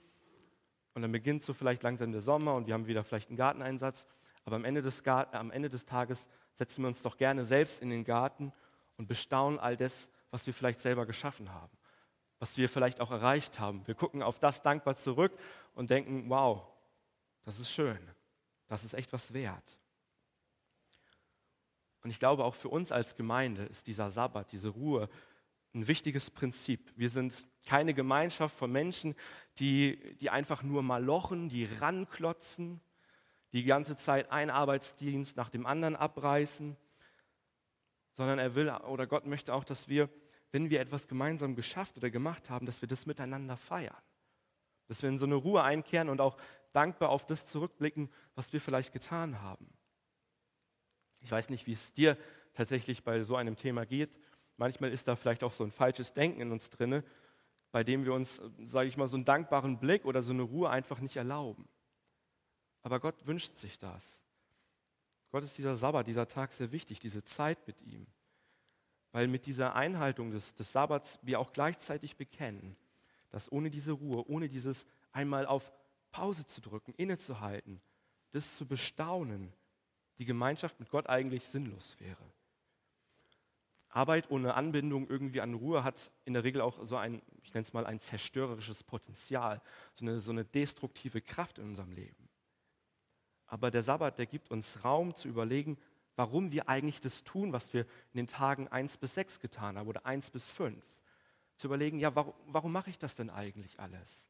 Und 0.95 1.03
dann 1.03 1.13
beginnt 1.13 1.43
so 1.43 1.53
vielleicht 1.53 1.83
langsam 1.83 2.13
der 2.13 2.23
Sommer 2.23 2.55
und 2.55 2.67
wir 2.67 2.75
haben 2.75 2.87
wieder 2.87 3.05
vielleicht 3.05 3.29
einen 3.29 3.37
Garteneinsatz. 3.37 4.07
Aber 4.47 4.57
am 4.57 4.65
Ende, 4.65 4.81
des 4.81 5.03
Garten, 5.03 5.35
äh, 5.35 5.39
am 5.39 5.51
Ende 5.51 5.69
des 5.69 5.85
Tages 5.85 6.27
setzen 6.55 6.83
wir 6.83 6.89
uns 6.89 7.03
doch 7.03 7.17
gerne 7.17 7.45
selbst 7.45 7.83
in 7.83 7.91
den 7.91 8.05
Garten 8.05 8.53
und 8.97 9.09
bestaunen 9.09 9.59
all 9.59 9.77
das, 9.77 10.09
was 10.31 10.47
wir 10.47 10.55
vielleicht 10.55 10.81
selber 10.81 11.05
geschaffen 11.05 11.53
haben, 11.53 11.77
was 12.39 12.57
wir 12.57 12.69
vielleicht 12.69 13.01
auch 13.01 13.11
erreicht 13.11 13.61
haben. 13.61 13.87
Wir 13.87 13.95
gucken 13.95 14.23
auf 14.23 14.39
das 14.39 14.63
dankbar 14.63 14.97
zurück 14.97 15.33
und 15.75 15.91
denken, 15.91 16.31
wow, 16.31 16.63
das 17.47 17.59
ist 17.59 17.71
schön, 17.71 17.99
das 18.67 18.85
ist 18.85 18.93
echt 18.93 19.13
was 19.13 19.33
wert. 19.33 19.79
Und 22.03 22.11
ich 22.11 22.19
glaube, 22.19 22.45
auch 22.45 22.55
für 22.55 22.69
uns 22.69 22.93
als 22.93 23.17
Gemeinde 23.17 23.65
ist 23.65 23.87
dieser 23.87 24.11
Sabbat, 24.11 24.53
diese 24.53 24.69
Ruhe, 24.69 25.09
ein 25.75 25.89
wichtiges 25.89 26.31
Prinzip. 26.31 26.93
Wir 26.97 27.11
sind 27.11 27.35
keine 27.67 27.95
Gemeinschaft 27.95 28.57
von 28.57 28.73
Menschen, 28.73 29.15
die, 29.59 30.17
die 30.21 30.31
einfach 30.31 30.63
nur 30.63 30.83
mal 30.83 31.05
lochen, 31.05 31.49
die 31.49 31.67
ranklotzen, 31.81 32.81
die 33.53 33.65
ganze 33.65 33.97
Zeit 33.97 34.31
einen 34.31 34.51
Arbeitsdienst 34.51 35.37
nach 35.37 35.51
dem 35.51 35.67
anderen 35.67 35.97
abreißen, 35.97 36.77
sondern 38.15 38.39
er 38.39 38.55
will 38.55 38.71
oder 38.71 39.07
Gott 39.07 39.27
möchte 39.27 39.55
auch, 39.55 39.65
dass 39.65 39.89
wir, 39.89 40.09
wenn 40.51 40.71
wir 40.71 40.81
etwas 40.81 41.09
gemeinsam 41.09 41.55
geschafft 41.55 41.97
oder 41.97 42.11
gemacht 42.11 42.51
haben, 42.51 42.67
dass 42.67 42.81
wir 42.81 42.89
das 42.89 43.07
miteinander 43.07 43.57
feiern. 43.57 44.03
Dass 44.89 45.03
wir 45.03 45.09
in 45.09 45.19
so 45.19 45.27
eine 45.27 45.35
Ruhe 45.35 45.63
einkehren 45.63 46.09
und 46.09 46.21
auch 46.21 46.39
dankbar 46.77 47.09
auf 47.09 47.25
das 47.25 47.47
zurückblicken, 47.47 48.11
was 48.35 48.53
wir 48.53 48.61
vielleicht 48.61 48.93
getan 48.93 49.41
haben. 49.41 49.67
Ich 51.21 51.31
weiß 51.31 51.49
nicht, 51.49 51.67
wie 51.67 51.73
es 51.73 51.93
dir 51.93 52.17
tatsächlich 52.53 53.03
bei 53.03 53.23
so 53.23 53.35
einem 53.37 53.57
Thema 53.57 53.87
geht. 53.87 54.11
Manchmal 54.59 54.93
ist 54.93 55.09
da 55.09 55.17
vielleicht 55.17 55.43
auch 55.43 55.53
so 55.53 55.65
ein 55.65 55.73
falsches 55.73 56.13
Denken 56.13 56.41
in 56.41 56.53
uns 56.53 56.71
drin, 56.71 57.03
bei 57.73 57.83
dem 57.83 58.05
wir 58.05 58.13
uns, 58.13 58.41
sage 58.65 58.89
ich 58.89 58.97
mal, 58.97 59.07
so 59.07 59.17
einen 59.17 59.25
dankbaren 59.25 59.79
Blick 59.79 60.05
oder 60.05 60.23
so 60.23 60.33
eine 60.33 60.43
Ruhe 60.43 60.71
einfach 60.71 61.01
nicht 61.01 61.17
erlauben. 61.17 61.69
Aber 62.83 63.01
Gott 63.01 63.27
wünscht 63.27 63.57
sich 63.57 63.79
das. 63.79 64.23
Gott 65.31 65.45
ist 65.45 65.59
dieser 65.59 65.77
Sabbat, 65.77 66.07
dieser 66.07 66.29
Tag 66.29 66.53
sehr 66.53 66.73
wichtig, 66.73 67.01
diese 67.01 67.25
Zeit 67.25 67.67
mit 67.67 67.83
ihm. 67.83 68.07
Weil 69.13 69.29
mit 69.29 69.47
dieser 69.47 69.75
Einhaltung 69.75 70.31
des, 70.31 70.55
des 70.55 70.73
Sabbats 70.73 71.19
wir 71.23 71.41
auch 71.41 71.53
gleichzeitig 71.53 72.17
bekennen, 72.17 72.77
dass 73.31 73.51
ohne 73.51 73.71
diese 73.71 73.93
Ruhe, 73.93 74.27
ohne 74.29 74.49
dieses 74.49 74.87
einmal 75.13 75.47
auf 75.47 75.73
Pause 76.17 76.47
zu 76.47 76.63
drücken, 76.63 76.95
innezuhalten, 76.97 77.83
das 78.31 78.57
zu 78.57 78.67
bestaunen, 78.67 79.53
die 80.17 80.25
Gemeinschaft 80.25 80.81
mit 80.81 80.89
Gott 80.89 81.11
eigentlich 81.11 81.47
sinnlos 81.47 81.95
wäre. 82.01 82.33
Arbeit 83.91 84.31
ohne 84.31 84.55
Anbindung 84.55 85.09
irgendwie 85.09 85.43
an 85.43 85.53
Ruhe 85.53 85.85
hat 85.85 86.11
in 86.25 86.33
der 86.33 86.43
Regel 86.43 86.63
auch 86.63 86.87
so 86.87 86.97
ein, 86.97 87.21
ich 87.43 87.53
nenne 87.53 87.65
es 87.65 87.75
mal, 87.75 87.85
ein 87.85 88.01
zerstörerisches 88.01 88.83
Potenzial, 88.83 89.61
so 89.93 90.07
eine, 90.07 90.21
so 90.21 90.33
eine 90.33 90.47
destruktive 90.47 91.21
Kraft 91.21 91.59
in 91.59 91.65
unserem 91.65 91.93
Leben. 91.93 92.31
Aber 93.47 93.71
der 93.71 93.83
Sabbat, 93.83 94.19
der 94.19 94.27
gibt 94.27 94.51
uns 94.51 94.85
Raum 94.85 95.15
zu 95.15 95.29
überlegen, 95.29 95.77
warum 96.15 96.51
wir 96.51 96.67
eigentlich 96.71 97.03
das 97.03 97.25
tun, 97.25 97.53
was 97.53 97.75
wir 97.75 97.83
in 97.83 98.17
den 98.17 98.27
Tagen 98.27 98.69
1 98.69 98.97
bis 98.97 99.15
6 99.15 99.41
getan 99.41 99.77
haben 99.77 99.89
oder 99.89 100.07
1 100.07 100.31
bis 100.31 100.51
5. 100.51 100.83
Zu 101.57 101.67
überlegen, 101.67 101.99
ja, 101.99 102.15
warum, 102.15 102.33
warum 102.47 102.73
mache 102.73 102.89
ich 102.89 102.99
das 102.99 103.15
denn 103.15 103.29
eigentlich 103.29 103.79
alles? 103.79 104.27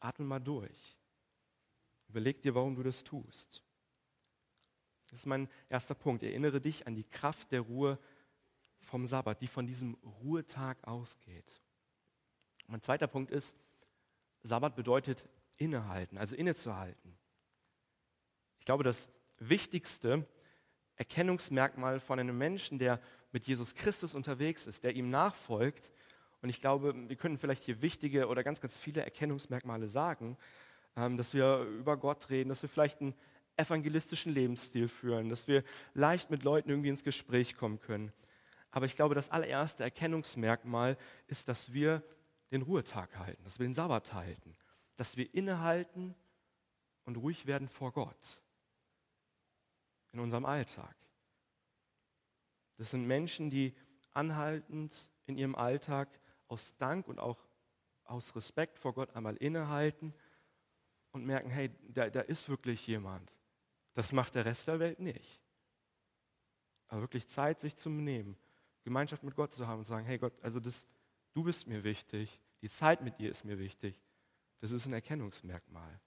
Atme 0.00 0.24
mal 0.24 0.40
durch. 0.40 0.96
Überleg 2.08 2.42
dir, 2.42 2.54
warum 2.54 2.74
du 2.74 2.82
das 2.82 3.04
tust. 3.04 3.62
Das 5.10 5.20
ist 5.20 5.26
mein 5.26 5.48
erster 5.68 5.94
Punkt. 5.94 6.22
Erinnere 6.22 6.60
dich 6.60 6.86
an 6.86 6.94
die 6.94 7.04
Kraft 7.04 7.52
der 7.52 7.60
Ruhe 7.60 7.98
vom 8.80 9.06
Sabbat, 9.06 9.40
die 9.40 9.46
von 9.46 9.66
diesem 9.66 9.94
Ruhetag 10.22 10.82
ausgeht. 10.86 11.60
Mein 12.66 12.80
zweiter 12.80 13.06
Punkt 13.06 13.30
ist, 13.30 13.54
Sabbat 14.42 14.74
bedeutet 14.74 15.28
innehalten, 15.56 16.16
also 16.16 16.34
innezuhalten. 16.34 17.18
glaube, 18.64 18.84
das 18.84 19.08
wichtigste 19.38 20.26
Erkennungsmerkmal 20.96 21.98
von 21.98 22.18
einem 22.18 22.38
Menschen, 22.38 22.78
der 22.78 23.00
mit 23.32 23.46
Jesus 23.46 23.74
Christus 23.74 24.14
unterwegs 24.14 24.66
ist, 24.66 24.84
der 24.84 24.94
ihm 24.94 25.08
nachfolgt, 25.08 25.90
und 26.42 26.48
ich 26.48 26.60
glaube, 26.60 26.94
wir 27.08 27.16
können 27.16 27.38
vielleicht 27.38 27.64
hier 27.64 27.82
wichtige 27.82 28.28
oder 28.28 28.42
ganz, 28.42 28.60
ganz 28.60 28.78
viele 28.78 29.02
Erkennungsmerkmale 29.02 29.88
sagen, 29.88 30.36
ähm, 30.96 31.16
dass 31.16 31.34
wir 31.34 31.60
über 31.60 31.96
Gott 31.96 32.30
reden, 32.30 32.48
dass 32.48 32.62
wir 32.62 32.68
vielleicht 32.68 33.00
einen 33.00 33.14
evangelistischen 33.56 34.32
Lebensstil 34.32 34.88
führen, 34.88 35.28
dass 35.28 35.46
wir 35.46 35.62
leicht 35.94 36.30
mit 36.30 36.42
Leuten 36.42 36.70
irgendwie 36.70 36.88
ins 36.88 37.04
Gespräch 37.04 37.56
kommen 37.56 37.80
können. 37.80 38.12
Aber 38.70 38.86
ich 38.86 38.96
glaube, 38.96 39.14
das 39.14 39.30
allererste 39.30 39.82
Erkennungsmerkmal 39.82 40.96
ist, 41.26 41.48
dass 41.48 41.72
wir 41.72 42.02
den 42.50 42.62
Ruhetag 42.62 43.16
halten, 43.18 43.42
dass 43.44 43.58
wir 43.58 43.66
den 43.66 43.74
Sabbat 43.74 44.14
halten, 44.14 44.56
dass 44.96 45.16
wir 45.16 45.32
innehalten 45.34 46.14
und 47.04 47.16
ruhig 47.16 47.46
werden 47.46 47.68
vor 47.68 47.92
Gott 47.92 48.42
in 50.12 50.20
unserem 50.20 50.44
Alltag. 50.44 50.94
Das 52.78 52.90
sind 52.90 53.06
Menschen, 53.06 53.50
die 53.50 53.74
anhaltend 54.14 54.92
in 55.26 55.36
ihrem 55.36 55.54
Alltag 55.54 56.08
aus 56.50 56.76
Dank 56.76 57.08
und 57.08 57.18
auch 57.18 57.38
aus 58.04 58.34
Respekt 58.34 58.78
vor 58.78 58.92
Gott 58.92 59.14
einmal 59.14 59.36
innehalten 59.36 60.12
und 61.12 61.24
merken, 61.24 61.50
hey, 61.50 61.70
da, 61.88 62.10
da 62.10 62.20
ist 62.20 62.48
wirklich 62.48 62.86
jemand. 62.86 63.32
Das 63.94 64.12
macht 64.12 64.34
der 64.34 64.44
Rest 64.44 64.68
der 64.68 64.80
Welt 64.80 65.00
nicht. 65.00 65.40
Aber 66.88 67.02
wirklich 67.02 67.28
Zeit, 67.28 67.60
sich 67.60 67.76
zu 67.76 67.88
nehmen, 67.88 68.36
Gemeinschaft 68.82 69.22
mit 69.22 69.36
Gott 69.36 69.52
zu 69.52 69.66
haben 69.66 69.78
und 69.78 69.84
zu 69.84 69.90
sagen, 69.90 70.06
hey 70.06 70.18
Gott, 70.18 70.32
also 70.42 70.58
das, 70.58 70.86
du 71.32 71.44
bist 71.44 71.66
mir 71.66 71.84
wichtig, 71.84 72.40
die 72.62 72.68
Zeit 72.68 73.02
mit 73.02 73.18
dir 73.18 73.30
ist 73.30 73.44
mir 73.44 73.58
wichtig. 73.58 74.00
Das 74.60 74.72
ist 74.72 74.86
ein 74.86 74.92
Erkennungsmerkmal. 74.92 76.00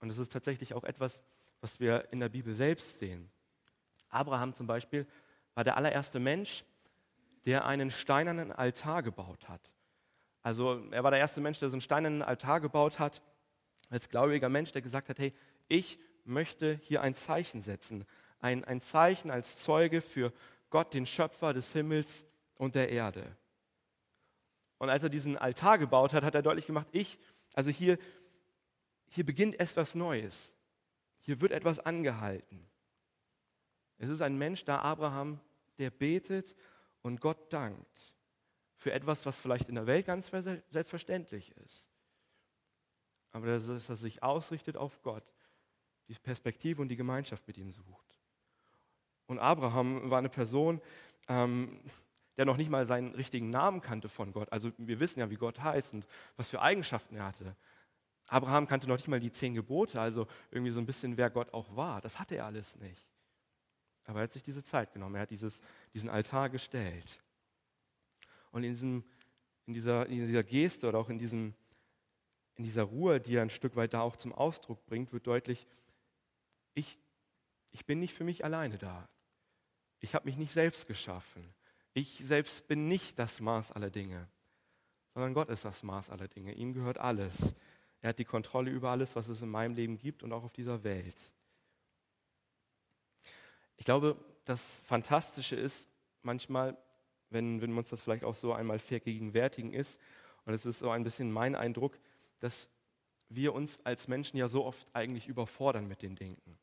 Und 0.00 0.08
das 0.08 0.18
ist 0.18 0.32
tatsächlich 0.32 0.74
auch 0.74 0.84
etwas, 0.84 1.22
was 1.60 1.78
wir 1.78 2.10
in 2.12 2.20
der 2.20 2.28
Bibel 2.28 2.54
selbst 2.54 2.98
sehen. 2.98 3.30
Abraham 4.08 4.54
zum 4.54 4.66
Beispiel 4.66 5.06
war 5.54 5.64
der 5.64 5.76
allererste 5.76 6.20
Mensch, 6.20 6.64
der 7.46 7.64
einen 7.64 7.90
steinernen 7.90 8.52
Altar 8.52 9.02
gebaut 9.02 9.48
hat. 9.48 9.70
Also 10.42 10.82
er 10.90 11.02
war 11.04 11.10
der 11.10 11.20
erste 11.20 11.40
Mensch, 11.40 11.58
der 11.58 11.68
so 11.68 11.74
einen 11.74 11.80
steinernen 11.80 12.22
Altar 12.22 12.60
gebaut 12.60 12.98
hat, 12.98 13.22
als 13.90 14.08
gläubiger 14.08 14.48
Mensch, 14.48 14.72
der 14.72 14.82
gesagt 14.82 15.08
hat, 15.08 15.18
hey, 15.18 15.32
ich 15.68 15.98
möchte 16.24 16.80
hier 16.82 17.02
ein 17.02 17.14
Zeichen 17.14 17.60
setzen. 17.60 18.04
Ein, 18.40 18.64
ein 18.64 18.80
Zeichen 18.80 19.30
als 19.30 19.56
Zeuge 19.56 20.00
für 20.00 20.32
Gott, 20.70 20.92
den 20.94 21.06
Schöpfer 21.06 21.52
des 21.52 21.72
Himmels 21.72 22.26
und 22.56 22.74
der 22.74 22.90
Erde. 22.90 23.36
Und 24.78 24.90
als 24.90 25.02
er 25.02 25.08
diesen 25.08 25.38
Altar 25.38 25.78
gebaut 25.78 26.12
hat, 26.12 26.24
hat 26.24 26.34
er 26.34 26.42
deutlich 26.42 26.66
gemacht, 26.66 26.88
ich, 26.92 27.18
also 27.54 27.70
hier, 27.70 27.98
hier 29.08 29.24
beginnt 29.24 29.58
etwas 29.60 29.94
Neues. 29.94 30.56
Hier 31.20 31.40
wird 31.40 31.52
etwas 31.52 31.78
angehalten. 31.78 32.68
Es 33.96 34.10
ist 34.10 34.20
ein 34.20 34.36
Mensch 34.36 34.64
da, 34.64 34.80
Abraham, 34.80 35.40
der 35.78 35.90
betet 35.90 36.54
und 37.04 37.20
Gott 37.20 37.52
dankt 37.52 38.14
für 38.76 38.92
etwas, 38.92 39.26
was 39.26 39.38
vielleicht 39.38 39.68
in 39.68 39.74
der 39.74 39.86
Welt 39.86 40.06
ganz 40.06 40.30
selbstverständlich 40.70 41.54
ist. 41.58 41.86
Aber 43.30 43.46
dass 43.46 43.68
er 43.68 43.96
sich 43.96 44.22
ausrichtet 44.22 44.76
auf 44.76 45.02
Gott, 45.02 45.24
die 46.08 46.14
Perspektive 46.14 46.80
und 46.80 46.88
die 46.88 46.96
Gemeinschaft 46.96 47.46
mit 47.46 47.58
ihm 47.58 47.70
sucht. 47.70 48.20
Und 49.26 49.38
Abraham 49.38 50.10
war 50.10 50.18
eine 50.18 50.30
Person, 50.30 50.80
ähm, 51.28 51.78
der 52.36 52.46
noch 52.46 52.56
nicht 52.56 52.70
mal 52.70 52.86
seinen 52.86 53.14
richtigen 53.14 53.50
Namen 53.50 53.82
kannte 53.82 54.08
von 54.08 54.32
Gott. 54.32 54.50
Also 54.50 54.72
wir 54.78 54.98
wissen 54.98 55.20
ja, 55.20 55.30
wie 55.30 55.36
Gott 55.36 55.62
heißt 55.62 55.92
und 55.92 56.06
was 56.36 56.48
für 56.48 56.62
Eigenschaften 56.62 57.16
er 57.16 57.26
hatte. 57.26 57.56
Abraham 58.28 58.66
kannte 58.66 58.88
noch 58.88 58.96
nicht 58.96 59.08
mal 59.08 59.20
die 59.20 59.32
zehn 59.32 59.52
Gebote, 59.52 60.00
also 60.00 60.26
irgendwie 60.50 60.72
so 60.72 60.80
ein 60.80 60.86
bisschen, 60.86 61.18
wer 61.18 61.28
Gott 61.28 61.52
auch 61.52 61.76
war. 61.76 62.00
Das 62.00 62.18
hatte 62.18 62.36
er 62.36 62.46
alles 62.46 62.76
nicht. 62.76 63.13
Aber 64.04 64.20
er 64.20 64.24
hat 64.24 64.32
sich 64.32 64.42
diese 64.42 64.62
Zeit 64.62 64.92
genommen, 64.92 65.14
er 65.14 65.22
hat 65.22 65.30
dieses, 65.30 65.60
diesen 65.94 66.10
Altar 66.10 66.50
gestellt. 66.50 67.22
Und 68.50 68.64
in, 68.64 68.72
diesem, 68.72 69.04
in, 69.66 69.74
dieser, 69.74 70.06
in 70.06 70.26
dieser 70.26 70.44
Geste 70.44 70.88
oder 70.88 70.98
auch 70.98 71.08
in, 71.08 71.18
diesem, 71.18 71.54
in 72.56 72.64
dieser 72.64 72.84
Ruhe, 72.84 73.20
die 73.20 73.36
er 73.36 73.42
ein 73.42 73.50
Stück 73.50 73.76
weit 73.76 73.94
da 73.94 74.02
auch 74.02 74.16
zum 74.16 74.32
Ausdruck 74.32 74.84
bringt, 74.86 75.12
wird 75.12 75.26
deutlich, 75.26 75.66
ich, 76.74 76.98
ich 77.70 77.86
bin 77.86 78.00
nicht 78.00 78.14
für 78.14 78.24
mich 78.24 78.44
alleine 78.44 78.78
da. 78.78 79.08
Ich 80.00 80.14
habe 80.14 80.26
mich 80.26 80.36
nicht 80.36 80.52
selbst 80.52 80.86
geschaffen. 80.86 81.42
Ich 81.94 82.18
selbst 82.24 82.68
bin 82.68 82.88
nicht 82.88 83.18
das 83.18 83.40
Maß 83.40 83.72
aller 83.72 83.90
Dinge, 83.90 84.28
sondern 85.14 85.32
Gott 85.32 85.48
ist 85.48 85.64
das 85.64 85.82
Maß 85.82 86.10
aller 86.10 86.28
Dinge. 86.28 86.52
Ihm 86.52 86.74
gehört 86.74 86.98
alles. 86.98 87.54
Er 88.00 88.10
hat 88.10 88.18
die 88.18 88.24
Kontrolle 88.24 88.70
über 88.70 88.90
alles, 88.90 89.16
was 89.16 89.28
es 89.28 89.40
in 89.40 89.48
meinem 89.48 89.74
Leben 89.74 89.96
gibt 89.96 90.22
und 90.22 90.32
auch 90.32 90.44
auf 90.44 90.52
dieser 90.52 90.84
Welt. 90.84 91.16
Ich 93.76 93.84
glaube, 93.84 94.16
das 94.44 94.82
Fantastische 94.86 95.56
ist 95.56 95.88
manchmal, 96.22 96.76
wenn, 97.30 97.60
wenn 97.60 97.70
wir 97.70 97.78
uns 97.78 97.90
das 97.90 98.00
vielleicht 98.00 98.24
auch 98.24 98.34
so 98.34 98.52
einmal 98.52 98.78
vergegenwärtigen 98.78 99.72
ist, 99.72 100.00
und 100.46 100.52
es 100.52 100.66
ist 100.66 100.78
so 100.78 100.90
ein 100.90 101.04
bisschen 101.04 101.32
mein 101.32 101.54
Eindruck, 101.54 101.98
dass 102.40 102.68
wir 103.28 103.54
uns 103.54 103.80
als 103.84 104.08
Menschen 104.08 104.36
ja 104.36 104.48
so 104.48 104.64
oft 104.64 104.86
eigentlich 104.92 105.26
überfordern 105.26 105.88
mit 105.88 106.02
den 106.02 106.16
Dingen. 106.16 106.58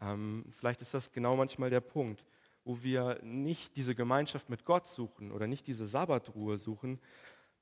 Ähm, 0.00 0.44
vielleicht 0.50 0.80
ist 0.80 0.94
das 0.94 1.12
genau 1.12 1.36
manchmal 1.36 1.70
der 1.70 1.80
Punkt, 1.80 2.24
wo 2.64 2.82
wir 2.82 3.20
nicht 3.22 3.76
diese 3.76 3.94
Gemeinschaft 3.94 4.50
mit 4.50 4.64
Gott 4.64 4.88
suchen 4.88 5.30
oder 5.30 5.46
nicht 5.46 5.66
diese 5.66 5.86
Sabbatruhe 5.86 6.58
suchen, 6.58 6.98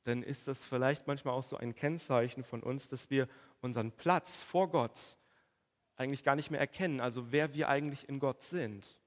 dann 0.04 0.22
ist 0.22 0.48
das 0.48 0.64
vielleicht 0.64 1.06
manchmal 1.06 1.34
auch 1.34 1.42
so 1.42 1.56
ein 1.56 1.74
Kennzeichen 1.74 2.44
von 2.44 2.62
uns, 2.62 2.88
dass 2.88 3.10
wir 3.10 3.28
unseren 3.60 3.92
Platz 3.92 4.42
vor 4.42 4.70
Gott 4.70 5.16
eigentlich 5.96 6.24
gar 6.24 6.36
nicht 6.36 6.50
mehr 6.50 6.60
erkennen, 6.60 7.00
also 7.00 7.30
wer 7.32 7.54
wir 7.54 7.68
eigentlich 7.68 8.08
in 8.08 8.18
Gott 8.18 8.42
sind. 8.42 8.98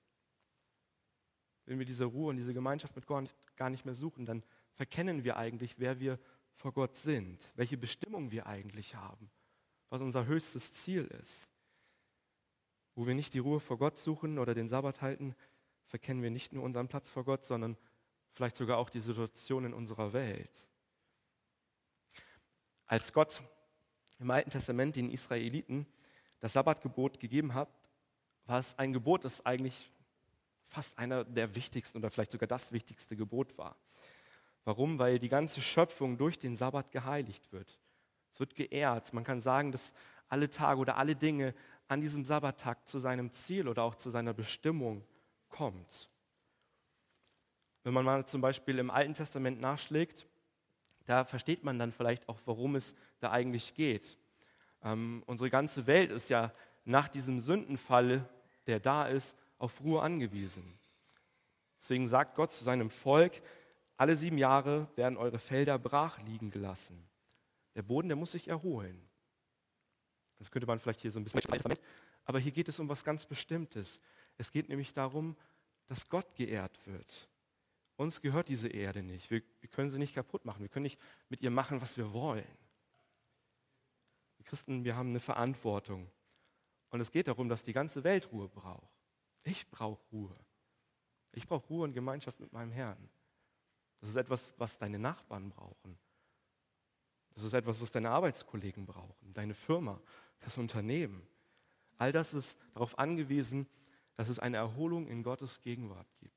Wenn 1.65 1.79
wir 1.79 1.85
diese 1.85 2.05
Ruhe 2.05 2.29
und 2.29 2.37
diese 2.37 2.53
Gemeinschaft 2.53 2.95
mit 2.95 3.05
Gott 3.05 3.35
gar 3.57 3.69
nicht 3.69 3.85
mehr 3.85 3.95
suchen, 3.95 4.25
dann 4.25 4.43
verkennen 4.73 5.23
wir 5.23 5.37
eigentlich, 5.37 5.79
wer 5.79 5.99
wir 5.99 6.19
vor 6.53 6.71
Gott 6.71 6.95
sind, 6.95 7.51
welche 7.55 7.77
Bestimmung 7.77 8.31
wir 8.31 8.47
eigentlich 8.47 8.95
haben, 8.95 9.29
was 9.89 10.01
unser 10.01 10.25
höchstes 10.25 10.71
Ziel 10.71 11.05
ist. 11.21 11.47
Wo 12.95 13.05
wir 13.05 13.15
nicht 13.15 13.33
die 13.33 13.39
Ruhe 13.39 13.59
vor 13.59 13.77
Gott 13.77 13.97
suchen 13.97 14.39
oder 14.39 14.53
den 14.55 14.67
Sabbat 14.67 15.01
halten, 15.01 15.35
verkennen 15.85 16.23
wir 16.23 16.31
nicht 16.31 16.53
nur 16.53 16.63
unseren 16.63 16.87
Platz 16.87 17.09
vor 17.09 17.25
Gott, 17.25 17.45
sondern 17.45 17.77
vielleicht 18.31 18.55
sogar 18.55 18.77
auch 18.77 18.89
die 18.89 19.01
Situation 19.01 19.65
in 19.65 19.73
unserer 19.73 20.13
Welt. 20.13 20.65
Als 22.85 23.11
Gott 23.13 23.43
im 24.19 24.31
Alten 24.31 24.49
Testament 24.49 24.95
den 24.95 25.11
Israeliten 25.11 25.85
das 26.39 26.53
Sabbatgebot 26.53 27.19
gegeben 27.19 27.53
hat, 27.53 27.69
war 28.45 28.59
es 28.59 28.77
ein 28.77 28.93
Gebot, 28.93 29.25
das 29.25 29.45
eigentlich 29.45 29.91
fast 30.69 30.97
einer 30.97 31.23
der 31.23 31.55
wichtigsten 31.55 31.97
oder 31.97 32.11
vielleicht 32.11 32.31
sogar 32.31 32.47
das 32.47 32.71
wichtigste 32.71 33.15
Gebot 33.15 33.57
war. 33.57 33.75
Warum? 34.65 34.99
Weil 34.99 35.19
die 35.19 35.29
ganze 35.29 35.61
Schöpfung 35.61 36.17
durch 36.17 36.39
den 36.39 36.57
Sabbat 36.57 36.91
geheiligt 36.91 37.51
wird. 37.51 37.79
Es 38.33 38.39
wird 38.39 38.55
geehrt. 38.55 39.13
Man 39.13 39.23
kann 39.23 39.41
sagen, 39.41 39.71
dass 39.71 39.93
alle 40.29 40.49
Tage 40.49 40.79
oder 40.79 40.97
alle 40.97 41.15
Dinge 41.15 41.53
an 41.87 42.01
diesem 42.01 42.25
Sabbattag 42.25 42.87
zu 42.87 42.99
seinem 42.99 43.31
Ziel 43.31 43.67
oder 43.67 43.83
auch 43.83 43.95
zu 43.95 44.09
seiner 44.09 44.33
Bestimmung 44.33 45.05
kommt. 45.49 46.09
Wenn 47.83 47.93
man 47.93 48.03
mal 48.03 48.25
zum 48.25 48.41
Beispiel 48.41 48.79
im 48.79 48.91
Alten 48.91 49.13
Testament 49.13 49.61
nachschlägt, 49.61 50.27
da 51.05 51.23
versteht 51.23 51.63
man 51.63 51.79
dann 51.79 51.93
vielleicht 51.93 52.27
auch, 52.27 52.39
worum 52.45 52.75
es 52.75 52.93
da 53.19 53.31
eigentlich 53.31 53.73
geht. 53.75 54.17
Ähm, 54.87 55.23
unsere 55.25 55.49
ganze 55.49 55.85
Welt 55.85 56.11
ist 56.11 56.29
ja 56.29 56.53
nach 56.85 57.09
diesem 57.09 57.41
Sündenfall, 57.41 58.27
der 58.67 58.79
da 58.79 59.07
ist, 59.07 59.37
auf 59.57 59.81
Ruhe 59.81 60.01
angewiesen. 60.01 60.63
Deswegen 61.79 62.07
sagt 62.07 62.35
Gott 62.35 62.51
zu 62.51 62.63
seinem 62.63 62.89
Volk, 62.89 63.41
alle 63.97 64.15
sieben 64.15 64.37
Jahre 64.37 64.87
werden 64.95 65.17
eure 65.17 65.39
Felder 65.39 65.77
brach 65.77 66.21
liegen 66.21 66.51
gelassen. 66.51 67.03
Der 67.75 67.81
Boden, 67.81 68.07
der 68.07 68.15
muss 68.15 68.31
sich 68.31 68.47
erholen. 68.47 69.01
Das 70.39 70.51
könnte 70.51 70.67
man 70.67 70.79
vielleicht 70.79 71.01
hier 71.01 71.11
so 71.11 71.19
ein 71.19 71.23
bisschen, 71.23 71.41
aber 72.25 72.39
hier 72.39 72.51
geht 72.51 72.69
es 72.69 72.79
um 72.79 72.87
was 72.87 73.03
ganz 73.03 73.25
Bestimmtes. 73.25 73.99
Es 74.37 74.51
geht 74.51 74.69
nämlich 74.69 74.93
darum, 74.93 75.35
dass 75.87 76.07
Gott 76.07 76.35
geehrt 76.35 76.79
wird. 76.85 77.29
Uns 77.95 78.21
gehört 78.21 78.47
diese 78.47 78.67
Erde 78.67 79.01
nicht. 79.01 79.31
Wir, 79.31 79.41
wir 79.59 79.69
können 79.69 79.89
sie 79.89 79.97
nicht 79.97 80.13
kaputt 80.13 80.45
machen. 80.45 80.61
Wir 80.61 80.69
können 80.69 80.83
nicht 80.83 80.99
mit 81.29 81.41
ihr 81.41 81.49
machen, 81.49 81.81
was 81.81 81.97
wir 81.97 82.13
wollen. 82.13 82.45
Christen, 84.47 84.83
wir 84.83 84.95
haben 84.95 85.09
eine 85.09 85.19
Verantwortung. 85.19 86.09
Und 86.89 87.01
es 87.01 87.11
geht 87.11 87.27
darum, 87.27 87.49
dass 87.49 87.63
die 87.63 87.73
ganze 87.73 88.03
Welt 88.03 88.31
Ruhe 88.31 88.47
braucht. 88.47 88.95
Ich 89.43 89.69
brauche 89.69 90.01
Ruhe. 90.11 90.35
Ich 91.33 91.47
brauche 91.47 91.67
Ruhe 91.67 91.83
und 91.83 91.93
Gemeinschaft 91.93 92.39
mit 92.39 92.53
meinem 92.53 92.71
Herrn. 92.71 93.09
Das 93.99 94.09
ist 94.09 94.15
etwas, 94.15 94.53
was 94.57 94.77
deine 94.77 94.99
Nachbarn 94.99 95.49
brauchen. 95.49 95.97
Das 97.33 97.43
ist 97.43 97.53
etwas, 97.53 97.81
was 97.81 97.91
deine 97.91 98.09
Arbeitskollegen 98.09 98.85
brauchen, 98.85 99.33
deine 99.33 99.53
Firma, 99.53 100.01
das 100.39 100.57
Unternehmen. 100.57 101.27
All 101.97 102.11
das 102.11 102.33
ist 102.33 102.57
darauf 102.73 102.97
angewiesen, 102.97 103.67
dass 104.15 104.29
es 104.29 104.39
eine 104.39 104.57
Erholung 104.57 105.07
in 105.07 105.23
Gottes 105.23 105.61
Gegenwart 105.61 106.07
gibt. 106.19 106.33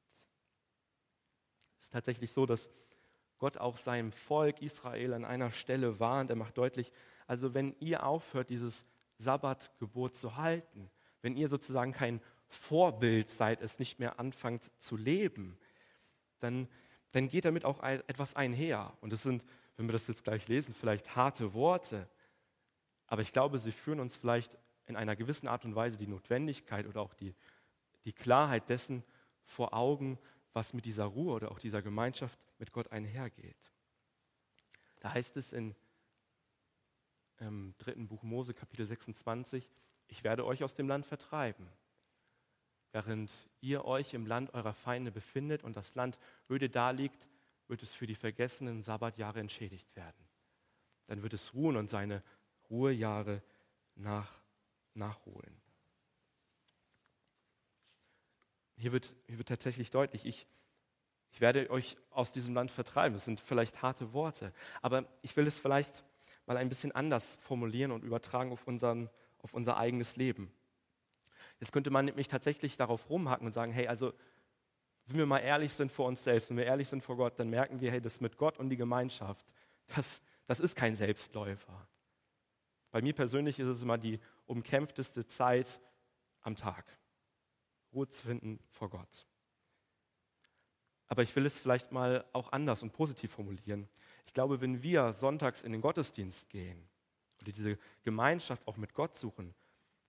Es 1.79 1.85
ist 1.85 1.93
tatsächlich 1.93 2.33
so, 2.33 2.45
dass 2.45 2.69
Gott 3.39 3.57
auch 3.57 3.79
seinem 3.79 4.13
Volk 4.13 4.61
Israel 4.61 5.15
an 5.15 5.25
einer 5.25 5.51
Stelle 5.51 5.99
warnt. 5.99 6.29
Er 6.29 6.37
macht 6.37 6.59
deutlich, 6.59 6.93
also 7.31 7.55
wenn 7.55 7.77
ihr 7.79 8.05
aufhört, 8.05 8.51
dieses 8.51 8.85
Sabbatgebot 9.19 10.17
zu 10.17 10.35
halten, 10.35 10.91
wenn 11.23 11.37
ihr 11.37 11.49
sozusagen 11.49 11.93
kein 11.93 12.21
Vorbild 12.49 13.31
seid, 13.31 13.63
es 13.63 13.79
nicht 13.79 14.01
mehr 14.01 14.19
anfangt 14.19 14.73
zu 14.83 14.97
leben, 14.97 15.57
dann, 16.41 16.67
dann 17.13 17.29
geht 17.29 17.45
damit 17.45 17.65
auch 17.65 17.85
etwas 17.85 18.35
einher. 18.35 18.93
Und 19.01 19.13
das 19.13 19.23
sind, 19.23 19.45
wenn 19.77 19.87
wir 19.87 19.93
das 19.93 20.09
jetzt 20.09 20.25
gleich 20.25 20.49
lesen, 20.49 20.75
vielleicht 20.75 21.15
harte 21.15 21.55
Worte, 21.55 22.09
aber 23.07 23.23
ich 23.23 23.33
glaube, 23.33 23.61
sie 23.61 23.71
führen 23.71 24.01
uns 24.01 24.17
vielleicht 24.17 24.59
in 24.87 24.97
einer 24.97 25.15
gewissen 25.15 25.47
Art 25.47 25.65
und 25.65 25.77
Weise 25.77 25.97
die 25.97 26.09
Notwendigkeit 26.09 26.85
oder 26.89 27.01
auch 27.01 27.15
die, 27.15 27.37
die 28.05 28.13
Klarheit 28.13 28.69
dessen 28.69 29.05
vor 29.45 29.73
Augen, 29.73 30.19
was 30.53 30.75
mit 30.75 30.85
dieser 30.85 31.05
Ruhe 31.05 31.35
oder 31.35 31.53
auch 31.53 31.61
dieser 31.61 31.81
Gemeinschaft 31.81 32.41
mit 32.59 32.73
Gott 32.73 32.91
einhergeht. 32.91 33.71
Da 34.99 35.15
heißt 35.15 35.37
es 35.37 35.53
in 35.53 35.77
im 37.41 37.75
dritten 37.79 38.07
Buch 38.07 38.23
Mose, 38.23 38.55
Kapitel 38.55 38.87
26, 38.87 39.69
ich 40.09 40.25
werde 40.25 40.45
euch 40.45 40.63
aus 40.63 40.75
dem 40.75 40.89
Land 40.89 41.07
vertreiben. 41.07 41.67
Während 42.93 43.31
ihr 43.61 43.85
euch 43.85 44.15
im 44.15 44.27
Land 44.27 44.53
eurer 44.55 44.75
Feinde 44.75 45.13
befindet 45.13 45.63
und 45.63 45.77
das 45.77 45.95
Land 45.95 46.19
öde 46.49 46.69
daliegt, 46.69 47.29
wird 47.69 47.83
es 47.83 47.95
für 47.95 48.07
die 48.07 48.17
vergessenen 48.17 48.83
Sabbatjahre 48.83 49.41
entschädigt 49.41 49.95
werden. 49.95 50.27
Dann 51.07 51.23
wird 51.23 51.33
es 51.33 51.55
ruhen 51.55 51.77
und 51.77 51.89
seine 51.89 52.23
Ruhejahre 52.69 53.43
nach, 53.95 54.41
nachholen. 54.95 55.57
Hier 58.77 58.93
wird, 58.93 59.15
hier 59.27 59.39
wird 59.39 59.49
tatsächlich 59.49 59.91
deutlich, 59.91 60.25
ich, 60.25 60.47
ich 61.31 61.41
werde 61.41 61.71
euch 61.71 61.97
aus 62.11 62.33
diesem 62.33 62.55
Land 62.55 62.71
vertreiben. 62.71 63.15
Das 63.15 63.25
sind 63.25 63.39
vielleicht 63.39 63.83
harte 63.83 64.13
Worte, 64.13 64.53
aber 64.83 65.07
ich 65.23 65.37
will 65.37 65.47
es 65.47 65.59
vielleicht 65.59 66.03
mal 66.51 66.57
ein 66.57 66.69
bisschen 66.69 66.91
anders 66.91 67.39
formulieren 67.43 67.93
und 67.93 68.03
übertragen 68.03 68.51
auf, 68.51 68.67
unseren, 68.67 69.09
auf 69.39 69.55
unser 69.55 69.77
eigenes 69.77 70.17
Leben. 70.17 70.53
Jetzt 71.61 71.71
könnte 71.71 71.91
man 71.91 72.07
nämlich 72.07 72.27
tatsächlich 72.27 72.77
darauf 72.77 73.09
rumhacken 73.09 73.47
und 73.47 73.53
sagen, 73.53 73.71
hey, 73.71 73.87
also 73.87 74.13
wenn 75.07 75.19
wir 75.19 75.27
mal 75.27 75.39
ehrlich 75.39 75.73
sind 75.73 75.93
vor 75.93 76.09
uns 76.09 76.25
selbst, 76.25 76.51
wenn 76.51 76.57
wir 76.57 76.65
ehrlich 76.65 76.89
sind 76.89 77.05
vor 77.05 77.17
Gott, 77.17 77.39
dann 77.39 77.51
merken 77.51 77.81
wir, 77.81 77.93
hey, 77.93 78.01
das 78.01 78.21
mit 78.21 78.37
Gott 78.37 78.59
und 78.59 78.69
die 78.69 78.77
Gemeinschaft, 78.77 79.47
das, 79.95 80.21
das 80.49 80.59
ist 80.59 80.75
kein 80.75 80.97
Selbstläufer. 80.97 81.87
Bei 82.91 83.01
mir 83.01 83.15
persönlich 83.15 83.61
ist 83.61 83.69
es 83.69 83.83
immer 83.83 83.97
die 83.97 84.19
umkämpfteste 84.47 85.29
Zeit 85.29 85.79
am 86.41 86.57
Tag, 86.57 86.85
Ruhe 87.93 88.09
zu 88.09 88.25
finden 88.25 88.59
vor 88.71 88.91
Gott. 88.91 89.25
Aber 91.07 91.23
ich 91.23 91.37
will 91.37 91.47
es 91.47 91.61
vielleicht 91.61 91.93
mal 91.93 92.25
auch 92.33 92.51
anders 92.51 92.83
und 92.83 92.93
positiv 92.93 93.31
formulieren. 93.31 93.89
Ich 94.31 94.35
glaube, 94.35 94.61
wenn 94.61 94.81
wir 94.85 95.13
sonntags 95.13 95.65
in 95.65 95.73
den 95.73 95.81
Gottesdienst 95.81 96.49
gehen 96.51 96.89
oder 97.41 97.51
diese 97.51 97.77
Gemeinschaft 98.05 98.65
auch 98.69 98.77
mit 98.77 98.95
Gott 98.95 99.17
suchen, 99.17 99.57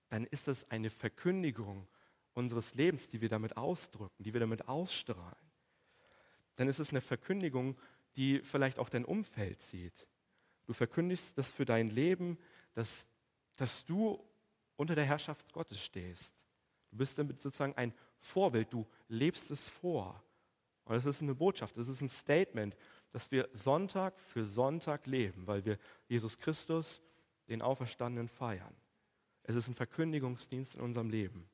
dann 0.10 0.26
ist 0.26 0.48
das 0.48 0.70
eine 0.70 0.92
Verkündigung 0.92 1.88
unseres 2.34 2.76
Lebens, 2.76 3.08
die 3.08 3.20
wir 3.20 3.30
damit 3.30 3.58
ausdrücken, 3.58 4.22
die 4.22 4.32
wir 4.32 4.40
damit 4.40 4.68
ausstrahlen. 4.68 5.52
Dann 6.56 6.68
ist 6.68 6.78
es 6.78 6.92
eine 6.92 7.02
Verkündigung, 7.02 7.76
die 8.16 8.42
vielleicht 8.44 8.78
auch 8.78 8.90
dein 8.90 9.06
Umfeld 9.06 9.60
sieht. 9.60 10.06
Du 10.68 10.74
verkündigst 10.74 11.36
das 11.36 11.52
für 11.52 11.66
dein 11.66 11.88
Leben, 11.88 12.38
dass, 12.76 13.08
dass 13.56 13.86
du 13.86 14.24
unter 14.76 14.94
der 14.94 15.06
Herrschaft 15.06 15.52
Gottes 15.52 15.84
stehst. 15.84 16.32
Du 16.92 16.98
bist 16.98 17.18
damit 17.18 17.42
sozusagen 17.42 17.74
ein 17.76 17.92
Vorbild, 18.20 18.72
du 18.72 18.86
lebst 19.08 19.50
es 19.50 19.68
vor. 19.68 20.24
Und 20.86 20.94
das 20.94 21.08
ist 21.08 21.24
eine 21.24 21.34
Botschaft, 21.34 21.76
das 21.76 21.88
ist 21.88 22.02
ein 22.02 22.10
Statement, 22.10 22.76
dass 23.12 23.32
wir 23.32 23.50
Sonntag 23.54 24.20
für 24.20 24.46
Sonntag 24.46 25.06
leben, 25.08 25.48
weil 25.48 25.66
wir 25.66 25.78
Jesus 26.08 26.38
Christus, 26.38 27.02
den 27.50 27.62
Auferstandenen, 27.62 28.30
feiern. 28.30 28.76
Es 29.44 29.56
ist 29.56 29.68
ein 29.68 29.76
Verkündigungsdienst 29.76 30.76
in 30.76 30.82
unserem 30.82 31.10
Leben. 31.10 31.50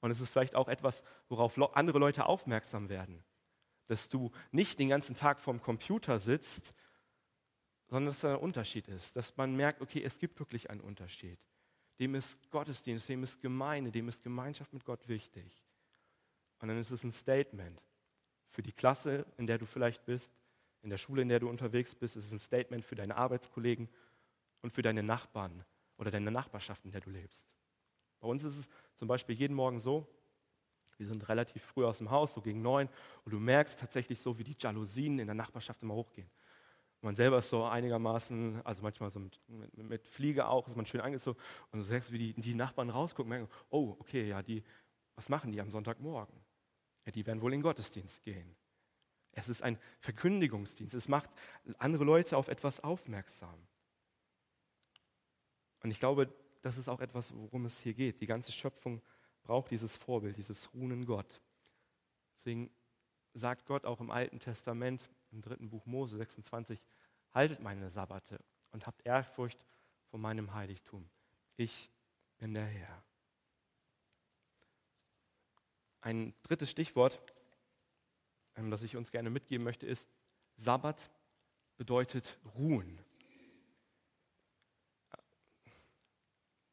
Und 0.00 0.10
es 0.10 0.20
ist 0.20 0.30
vielleicht 0.30 0.54
auch 0.54 0.68
etwas, 0.68 1.02
worauf 1.28 1.58
andere 1.74 1.98
Leute 1.98 2.26
aufmerksam 2.26 2.88
werden. 2.88 3.22
Dass 3.86 4.08
du 4.08 4.30
nicht 4.50 4.78
den 4.78 4.88
ganzen 4.88 5.16
Tag 5.16 5.40
vorm 5.40 5.60
Computer 5.60 6.18
sitzt, 6.18 6.74
sondern 7.88 8.06
dass 8.06 8.20
da 8.20 8.34
ein 8.34 8.40
Unterschied 8.40 8.88
ist. 8.88 9.16
Dass 9.16 9.36
man 9.36 9.54
merkt, 9.56 9.80
okay, 9.82 10.02
es 10.02 10.18
gibt 10.18 10.38
wirklich 10.38 10.70
einen 10.70 10.80
Unterschied. 10.80 11.38
Dem 11.98 12.14
ist 12.14 12.50
Gottesdienst, 12.50 13.08
dem 13.08 13.24
ist 13.24 13.42
Gemeinde, 13.42 13.90
dem 13.90 14.08
ist 14.08 14.22
Gemeinschaft 14.22 14.72
mit 14.72 14.84
Gott 14.84 15.06
wichtig. 15.08 15.60
Und 16.60 16.68
dann 16.68 16.78
ist 16.78 16.90
es 16.90 17.02
ein 17.04 17.12
Statement 17.12 17.82
für 18.48 18.62
die 18.62 18.72
Klasse, 18.72 19.26
in 19.36 19.46
der 19.46 19.58
du 19.58 19.66
vielleicht 19.66 20.04
bist, 20.04 20.30
in 20.82 20.90
der 20.90 20.98
Schule, 20.98 21.22
in 21.22 21.28
der 21.28 21.40
du 21.40 21.48
unterwegs 21.48 21.94
bist. 21.94 22.16
Es 22.16 22.26
ist 22.26 22.32
ein 22.32 22.38
Statement 22.38 22.84
für 22.84 22.94
deine 22.94 23.16
Arbeitskollegen 23.16 23.88
und 24.62 24.72
für 24.72 24.82
deine 24.82 25.02
Nachbarn 25.02 25.64
oder 25.96 26.10
deine 26.10 26.30
Nachbarschaft, 26.30 26.84
in 26.84 26.90
der 26.90 27.00
du 27.00 27.10
lebst. 27.10 27.46
Bei 28.20 28.28
uns 28.28 28.44
ist 28.44 28.56
es 28.56 28.68
zum 28.94 29.08
Beispiel 29.08 29.34
jeden 29.34 29.54
Morgen 29.54 29.78
so, 29.78 30.06
wir 30.98 31.06
sind 31.06 31.26
relativ 31.28 31.62
früh 31.62 31.84
aus 31.84 31.98
dem 31.98 32.10
Haus, 32.10 32.34
so 32.34 32.42
gegen 32.42 32.60
neun, 32.60 32.88
und 33.24 33.32
du 33.32 33.40
merkst 33.40 33.80
tatsächlich 33.80 34.20
so, 34.20 34.38
wie 34.38 34.44
die 34.44 34.56
Jalousien 34.58 35.18
in 35.18 35.26
der 35.26 35.34
Nachbarschaft 35.34 35.82
immer 35.82 35.94
hochgehen. 35.94 36.30
Man 37.00 37.16
selber 37.16 37.38
ist 37.38 37.48
so 37.48 37.64
einigermaßen, 37.64 38.60
also 38.64 38.82
manchmal 38.82 39.10
so 39.10 39.20
mit, 39.20 39.40
mit, 39.48 39.76
mit 39.78 40.06
Fliege 40.06 40.46
auch, 40.46 40.68
ist 40.68 40.76
man 40.76 40.84
schön 40.84 41.00
angezogen, 41.00 41.38
und 41.70 41.82
du 41.82 41.90
merkst, 41.90 42.12
wie 42.12 42.18
die, 42.18 42.34
die 42.34 42.54
Nachbarn 42.54 42.90
rausgucken 42.90 43.30
merken, 43.30 43.48
oh, 43.70 43.96
okay, 43.98 44.28
ja, 44.28 44.42
die, 44.42 44.62
was 45.14 45.30
machen 45.30 45.52
die 45.52 45.60
am 45.62 45.70
Sonntagmorgen? 45.70 46.34
Ja, 47.06 47.12
die 47.12 47.26
werden 47.26 47.40
wohl 47.40 47.54
in 47.54 47.60
den 47.60 47.62
Gottesdienst 47.62 48.22
gehen. 48.22 48.54
Es 49.32 49.48
ist 49.48 49.62
ein 49.62 49.78
Verkündigungsdienst. 49.98 50.94
Es 50.94 51.08
macht 51.08 51.30
andere 51.78 52.04
Leute 52.04 52.36
auf 52.36 52.48
etwas 52.48 52.80
aufmerksam. 52.80 53.66
Und 55.82 55.90
ich 55.90 55.98
glaube, 55.98 56.32
das 56.62 56.76
ist 56.76 56.88
auch 56.88 57.00
etwas, 57.00 57.34
worum 57.34 57.64
es 57.66 57.80
hier 57.80 57.94
geht. 57.94 58.20
Die 58.20 58.26
ganze 58.26 58.52
Schöpfung 58.52 59.00
braucht 59.42 59.70
dieses 59.70 59.96
Vorbild, 59.96 60.36
dieses 60.36 60.72
Ruhen 60.74 60.90
in 60.90 61.06
Gott. 61.06 61.40
Deswegen 62.36 62.70
sagt 63.32 63.66
Gott 63.66 63.84
auch 63.84 64.00
im 64.00 64.10
Alten 64.10 64.38
Testament, 64.38 65.08
im 65.30 65.40
dritten 65.40 65.70
Buch 65.70 65.86
Mose 65.86 66.16
26, 66.16 66.80
haltet 67.32 67.60
meine 67.60 67.90
Sabbate 67.90 68.40
und 68.72 68.86
habt 68.86 69.06
Ehrfurcht 69.06 69.64
vor 70.10 70.18
meinem 70.18 70.52
Heiligtum. 70.54 71.08
Ich 71.56 71.90
bin 72.38 72.54
der 72.54 72.66
Herr. 72.66 73.04
Ein 76.00 76.34
drittes 76.42 76.70
Stichwort, 76.70 77.20
ähm, 78.56 78.70
das 78.70 78.82
ich 78.82 78.96
uns 78.96 79.10
gerne 79.10 79.30
mitgeben 79.30 79.64
möchte, 79.64 79.86
ist, 79.86 80.08
Sabbat 80.56 81.10
bedeutet 81.76 82.38
ruhen. 82.56 83.00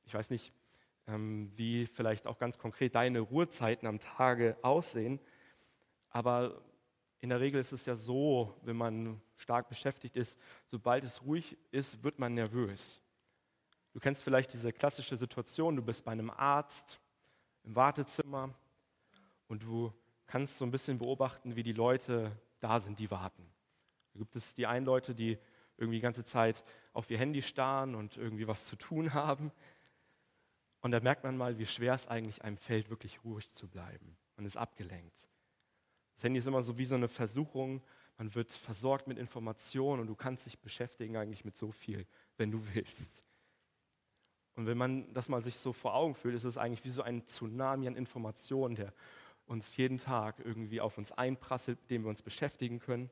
Ich 0.05 0.13
weiß 0.13 0.29
nicht, 0.29 0.53
ähm, 1.07 1.51
wie 1.55 1.85
vielleicht 1.85 2.27
auch 2.27 2.37
ganz 2.37 2.57
konkret 2.57 2.95
deine 2.95 3.19
Ruhezeiten 3.19 3.87
am 3.87 3.99
Tage 3.99 4.57
aussehen, 4.61 5.19
aber 6.09 6.61
in 7.19 7.29
der 7.29 7.39
Regel 7.39 7.59
ist 7.59 7.71
es 7.71 7.85
ja 7.85 7.95
so, 7.95 8.57
wenn 8.61 8.77
man 8.77 9.21
stark 9.37 9.69
beschäftigt 9.69 10.15
ist, 10.15 10.37
sobald 10.67 11.03
es 11.03 11.23
ruhig 11.23 11.57
ist, 11.71 12.03
wird 12.03 12.19
man 12.19 12.33
nervös. 12.33 13.01
Du 13.93 13.99
kennst 13.99 14.21
vielleicht 14.21 14.53
diese 14.53 14.71
klassische 14.71 15.17
Situation, 15.17 15.75
du 15.75 15.81
bist 15.81 16.05
bei 16.05 16.11
einem 16.11 16.29
Arzt 16.29 16.99
im 17.63 17.75
Wartezimmer 17.75 18.53
und 19.47 19.63
du 19.63 19.91
kannst 20.27 20.57
so 20.57 20.65
ein 20.65 20.71
bisschen 20.71 20.97
beobachten, 20.97 21.55
wie 21.55 21.63
die 21.63 21.73
Leute 21.73 22.37
da 22.59 22.79
sind, 22.79 22.99
die 22.99 23.09
warten. 23.09 23.43
Da 24.13 24.19
gibt 24.19 24.35
es 24.35 24.53
die 24.53 24.67
einen 24.67 24.85
Leute, 24.85 25.15
die 25.15 25.37
irgendwie 25.77 25.97
die 25.97 26.03
ganze 26.03 26.25
Zeit 26.25 26.63
auf 26.93 27.09
ihr 27.09 27.17
Handy 27.17 27.41
starren 27.41 27.95
und 27.95 28.17
irgendwie 28.17 28.47
was 28.47 28.65
zu 28.65 28.75
tun 28.75 29.13
haben. 29.13 29.51
Und 30.81 30.91
da 30.91 30.99
merkt 30.99 31.23
man 31.23 31.37
mal, 31.37 31.57
wie 31.57 31.65
schwer 31.65 31.93
es 31.93 32.07
eigentlich 32.07 32.43
einem 32.43 32.57
fällt, 32.57 32.89
wirklich 32.89 33.23
ruhig 33.23 33.51
zu 33.51 33.67
bleiben. 33.67 34.17
Man 34.35 34.45
ist 34.45 34.57
abgelenkt. 34.57 35.27
Das 36.15 36.23
Handy 36.23 36.39
ist 36.39 36.47
immer 36.47 36.61
so 36.61 36.77
wie 36.77 36.85
so 36.85 36.95
eine 36.95 37.07
Versuchung. 37.07 37.81
Man 38.17 38.33
wird 38.33 38.51
versorgt 38.51 39.07
mit 39.07 39.17
Informationen 39.17 40.01
und 40.01 40.07
du 40.07 40.15
kannst 40.15 40.45
dich 40.45 40.59
beschäftigen 40.59 41.17
eigentlich 41.17 41.45
mit 41.45 41.55
so 41.55 41.71
viel, 41.71 42.07
wenn 42.37 42.51
du 42.51 42.59
willst. 42.73 43.23
Und 44.55 44.65
wenn 44.65 44.77
man 44.77 45.13
das 45.13 45.29
mal 45.29 45.43
sich 45.43 45.57
so 45.57 45.71
vor 45.71 45.93
Augen 45.93 46.15
fühlt, 46.15 46.33
ist 46.33 46.43
es 46.43 46.57
eigentlich 46.57 46.83
wie 46.83 46.89
so 46.89 47.03
ein 47.03 47.27
Tsunami 47.27 47.87
an 47.87 47.95
Informationen, 47.95 48.75
der 48.75 48.91
uns 49.47 49.75
jeden 49.77 49.97
Tag 49.97 50.39
irgendwie 50.39 50.81
auf 50.81 50.97
uns 50.97 51.11
einprasselt, 51.11 51.79
mit 51.81 51.89
dem 51.89 52.03
wir 52.03 52.09
uns 52.09 52.21
beschäftigen 52.21 52.79
können. 52.79 53.09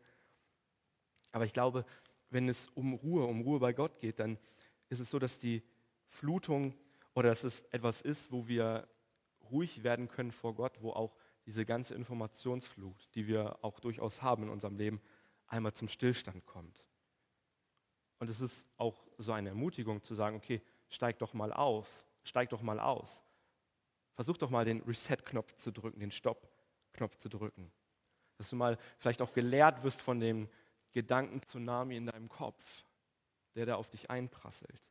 Aber 1.32 1.46
ich 1.46 1.54
glaube, 1.54 1.86
wenn 2.30 2.50
es 2.50 2.68
um 2.70 2.94
Ruhe, 2.94 3.26
um 3.26 3.42
Ruhe 3.42 3.60
bei 3.60 3.74
Gott 3.74 4.00
geht, 4.00 4.20
dann 4.20 4.38
ist 4.90 5.00
es 5.00 5.10
so, 5.10 5.20
dass 5.20 5.40
die 5.40 5.64
Flutung 6.08 6.74
oder 7.14 7.30
dass 7.30 7.44
es 7.44 7.62
etwas 7.72 8.02
ist, 8.02 8.32
wo 8.32 8.48
wir 8.48 8.88
ruhig 9.52 9.84
werden 9.84 10.08
können 10.08 10.32
vor 10.32 10.54
Gott, 10.56 10.82
wo 10.82 10.92
auch 10.92 11.16
diese 11.46 11.66
ganze 11.66 11.96
Informationsflut, 11.96 13.10
die 13.16 13.28
wir 13.28 13.64
auch 13.64 13.80
durchaus 13.80 14.22
haben 14.22 14.44
in 14.44 14.50
unserem 14.50 14.78
Leben, 14.78 15.02
einmal 15.48 15.74
zum 15.74 15.88
Stillstand 15.88 16.46
kommt. 16.46 16.84
Und 18.20 18.30
es 18.30 18.42
ist 18.42 18.68
auch 18.78 19.06
so 19.18 19.32
eine 19.32 19.50
Ermutigung 19.50 20.02
zu 20.02 20.16
sagen, 20.16 20.36
okay, 20.38 20.62
steig 20.90 21.20
doch 21.20 21.34
mal 21.34 21.54
auf, 21.54 22.06
steig 22.24 22.50
doch 22.50 22.62
mal 22.62 22.80
aus. 22.80 23.22
Versuch 24.16 24.38
doch 24.38 24.50
mal 24.50 24.66
den 24.66 24.82
Reset-Knopf 24.82 25.56
zu 25.56 25.72
drücken, 25.72 26.00
den 26.00 26.12
Stopp-Knopf 26.12 27.18
zu 27.18 27.30
drücken. 27.30 27.72
Dass 28.38 28.50
du 28.50 28.56
mal 28.56 28.78
vielleicht 28.98 29.22
auch 29.22 29.34
gelehrt 29.34 29.84
wirst 29.84 30.02
von 30.02 30.20
dem 30.20 30.50
Gedanken-Tsunami 30.94 31.98
in 31.98 32.08
deinem 32.08 32.30
Kopf, 32.30 32.84
der 33.56 33.66
da 33.66 33.76
auf 33.76 33.90
dich 33.90 34.10
einprasselt. 34.10 34.90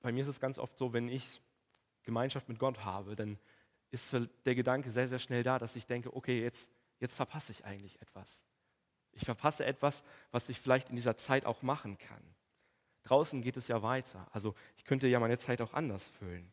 bei 0.00 0.12
mir 0.12 0.22
ist 0.22 0.28
es 0.28 0.40
ganz 0.40 0.58
oft 0.58 0.76
so, 0.78 0.92
wenn 0.94 1.08
ich 1.08 1.40
Gemeinschaft 2.02 2.48
mit 2.48 2.58
Gott 2.58 2.84
habe, 2.84 3.16
dann 3.16 3.38
ist 3.90 4.16
der 4.46 4.54
Gedanke 4.54 4.90
sehr, 4.90 5.08
sehr 5.08 5.18
schnell 5.18 5.42
da, 5.42 5.58
dass 5.58 5.76
ich 5.76 5.86
denke, 5.86 6.16
okay, 6.16 6.42
jetzt, 6.42 6.70
jetzt 6.98 7.14
verpasse 7.14 7.52
ich 7.52 7.64
eigentlich 7.64 8.00
etwas. 8.00 8.42
Ich 9.12 9.24
verpasse 9.24 9.64
etwas, 9.64 10.02
was 10.30 10.48
ich 10.48 10.60
vielleicht 10.60 10.90
in 10.90 10.96
dieser 10.96 11.16
Zeit 11.16 11.44
auch 11.44 11.60
machen 11.60 11.98
kann. 11.98 12.22
Draußen 13.08 13.42
geht 13.42 13.56
es 13.56 13.68
ja 13.68 13.82
weiter. 13.82 14.26
Also 14.32 14.54
ich 14.76 14.84
könnte 14.84 15.06
ja 15.06 15.20
meine 15.20 15.38
Zeit 15.38 15.60
auch 15.60 15.72
anders 15.72 16.06
füllen. 16.06 16.52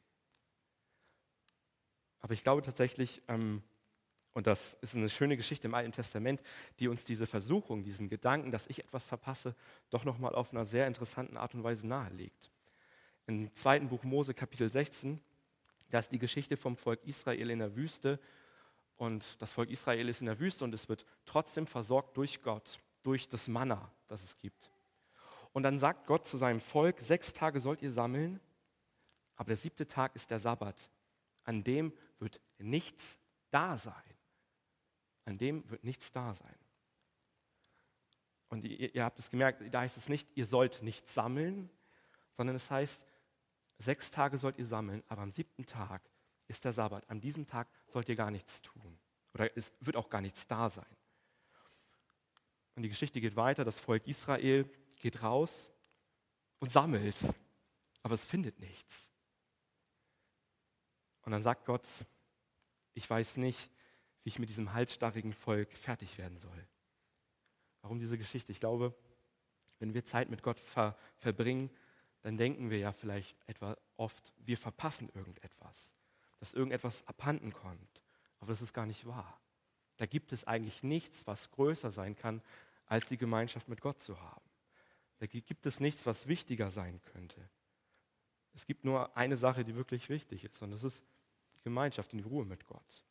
Aber 2.21 2.33
ich 2.33 2.43
glaube 2.43 2.61
tatsächlich, 2.61 3.21
ähm, 3.27 3.61
und 4.33 4.47
das 4.47 4.73
ist 4.81 4.95
eine 4.95 5.09
schöne 5.09 5.37
Geschichte 5.37 5.67
im 5.67 5.73
Alten 5.73 5.91
Testament, 5.91 6.41
die 6.79 6.87
uns 6.87 7.03
diese 7.03 7.25
Versuchung, 7.25 7.83
diesen 7.83 8.09
Gedanken, 8.09 8.51
dass 8.51 8.67
ich 8.67 8.79
etwas 8.79 9.07
verpasse, 9.07 9.55
doch 9.89 10.03
nochmal 10.05 10.35
auf 10.35 10.51
einer 10.51 10.65
sehr 10.65 10.87
interessanten 10.87 11.37
Art 11.37 11.53
und 11.55 11.63
Weise 11.63 11.87
nahelegt. 11.87 12.49
Im 13.27 13.53
zweiten 13.55 13.87
Buch 13.87 14.03
Mose, 14.03 14.33
Kapitel 14.33 14.69
16, 14.69 15.21
da 15.89 15.99
ist 15.99 16.11
die 16.11 16.19
Geschichte 16.19 16.57
vom 16.57 16.75
Volk 16.77 16.99
Israel 17.05 17.49
in 17.49 17.59
der 17.59 17.75
Wüste. 17.75 18.19
Und 18.97 19.41
das 19.41 19.51
Volk 19.51 19.69
Israel 19.69 20.09
ist 20.09 20.21
in 20.21 20.27
der 20.27 20.39
Wüste 20.39 20.63
und 20.63 20.73
es 20.73 20.89
wird 20.89 21.05
trotzdem 21.25 21.67
versorgt 21.67 22.17
durch 22.17 22.41
Gott, 22.41 22.79
durch 23.01 23.29
das 23.29 23.47
Manna, 23.47 23.91
das 24.07 24.23
es 24.23 24.37
gibt. 24.37 24.71
Und 25.55 25.63
dann 25.63 25.79
sagt 25.79 26.05
Gott 26.05 26.27
zu 26.27 26.35
seinem 26.35 26.59
Volk, 26.59 26.99
sechs 26.99 27.31
Tage 27.31 27.61
sollt 27.61 27.81
ihr 27.81 27.93
sammeln, 27.93 28.41
aber 29.37 29.47
der 29.47 29.55
siebte 29.55 29.87
Tag 29.87 30.13
ist 30.13 30.29
der 30.29 30.41
Sabbat. 30.41 30.91
An 31.45 31.63
dem 31.63 31.93
wird 32.19 32.41
nichts 32.57 33.17
da 33.51 33.77
sein. 33.77 33.93
An 35.23 35.37
dem 35.37 35.69
wird 35.69 35.85
nichts 35.85 36.11
da 36.11 36.33
sein. 36.33 36.57
Und 38.49 38.65
ihr, 38.65 38.93
ihr 38.95 39.05
habt 39.05 39.17
es 39.17 39.29
gemerkt, 39.29 39.63
da 39.73 39.79
heißt 39.79 39.95
es 39.95 40.09
nicht, 40.09 40.27
ihr 40.35 40.45
sollt 40.45 40.81
nicht 40.81 41.07
sammeln, 41.09 41.69
sondern 42.35 42.57
es 42.57 42.69
heißt, 42.69 43.05
sechs 43.77 44.11
Tage 44.11 44.37
sollt 44.37 44.57
ihr 44.57 44.67
sammeln, 44.67 45.03
aber 45.07 45.21
am 45.21 45.31
siebten 45.31 45.65
Tag 45.65 46.01
ist 46.49 46.65
der 46.65 46.73
Sabbat. 46.73 47.09
An 47.09 47.21
diesem 47.21 47.47
Tag 47.47 47.69
sollt 47.87 48.09
ihr 48.09 48.17
gar 48.17 48.29
nichts 48.29 48.61
tun. 48.61 48.99
Oder 49.33 49.55
es 49.55 49.71
wird 49.79 49.95
auch 49.95 50.09
gar 50.09 50.19
nichts 50.19 50.47
da 50.47 50.69
sein. 50.69 50.97
Und 52.75 52.83
die 52.83 52.89
Geschichte 52.89 53.21
geht 53.21 53.37
weiter. 53.37 53.63
Das 53.63 53.79
Volk 53.79 54.05
Israel 54.05 54.69
geht 55.05 55.21
raus 55.21 55.69
und 56.57 56.71
sammelt, 56.71 57.15
aber 58.01 58.15
es 58.15 58.25
findet 58.25 58.59
nichts. 58.59 59.11
Und 61.21 61.31
dann 61.31 61.43
sagt 61.43 61.65
Gott, 61.65 61.87
ich 62.95 63.07
weiß 63.07 63.37
nicht, 63.37 63.69
wie 64.23 64.29
ich 64.29 64.39
mit 64.39 64.49
diesem 64.49 64.73
halsstarrigen 64.73 65.31
Volk 65.31 65.71
fertig 65.73 66.17
werden 66.17 66.39
soll. 66.39 66.67
Warum 67.83 67.99
diese 67.99 68.17
Geschichte? 68.17 68.51
Ich 68.51 68.59
glaube, 68.59 68.95
wenn 69.77 69.93
wir 69.93 70.05
Zeit 70.05 70.31
mit 70.31 70.41
Gott 70.41 70.59
ver 70.59 70.97
verbringen, 71.17 71.69
dann 72.23 72.35
denken 72.37 72.71
wir 72.71 72.79
ja 72.79 72.91
vielleicht 72.91 73.37
etwa 73.47 73.77
oft, 73.97 74.33
wir 74.37 74.57
verpassen 74.57 75.11
irgendetwas, 75.13 75.93
dass 76.39 76.55
irgendetwas 76.55 77.05
abhanden 77.05 77.53
kommt. 77.53 78.01
Aber 78.39 78.51
das 78.51 78.63
ist 78.63 78.73
gar 78.73 78.87
nicht 78.87 79.05
wahr. 79.05 79.39
Da 79.97 80.07
gibt 80.07 80.31
es 80.31 80.45
eigentlich 80.45 80.81
nichts, 80.81 81.27
was 81.27 81.51
größer 81.51 81.91
sein 81.91 82.15
kann, 82.15 82.41
als 82.87 83.07
die 83.07 83.17
Gemeinschaft 83.17 83.67
mit 83.67 83.81
Gott 83.81 84.01
zu 84.01 84.19
haben. 84.19 84.44
Da 85.19 85.27
gibt 85.27 85.65
es 85.65 85.79
nichts, 85.79 86.05
was 86.05 86.27
wichtiger 86.27 86.71
sein 86.71 87.01
könnte. 87.01 87.49
Es 88.53 88.65
gibt 88.65 88.85
nur 88.85 89.15
eine 89.15 89.37
Sache, 89.37 89.63
die 89.63 89.75
wirklich 89.75 90.09
wichtig 90.09 90.43
ist, 90.43 90.61
und 90.61 90.71
das 90.71 90.83
ist 90.83 91.03
Gemeinschaft 91.63 92.13
in 92.13 92.19
die 92.19 92.23
Ruhe 92.23 92.45
mit 92.45 92.65
Gott. 92.65 93.03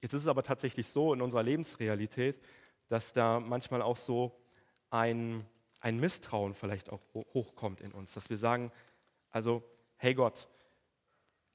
Jetzt 0.00 0.14
ist 0.14 0.22
es 0.22 0.26
aber 0.26 0.42
tatsächlich 0.42 0.88
so 0.88 1.12
in 1.12 1.22
unserer 1.22 1.42
Lebensrealität, 1.42 2.42
dass 2.88 3.12
da 3.12 3.38
manchmal 3.38 3.82
auch 3.82 3.96
so 3.96 4.36
ein, 4.90 5.46
ein 5.80 5.96
Misstrauen 5.96 6.54
vielleicht 6.54 6.90
auch 6.90 7.00
hochkommt 7.14 7.80
in 7.80 7.92
uns, 7.92 8.12
dass 8.14 8.30
wir 8.30 8.36
sagen, 8.36 8.72
also, 9.30 9.62
hey 9.96 10.14
Gott, 10.14 10.48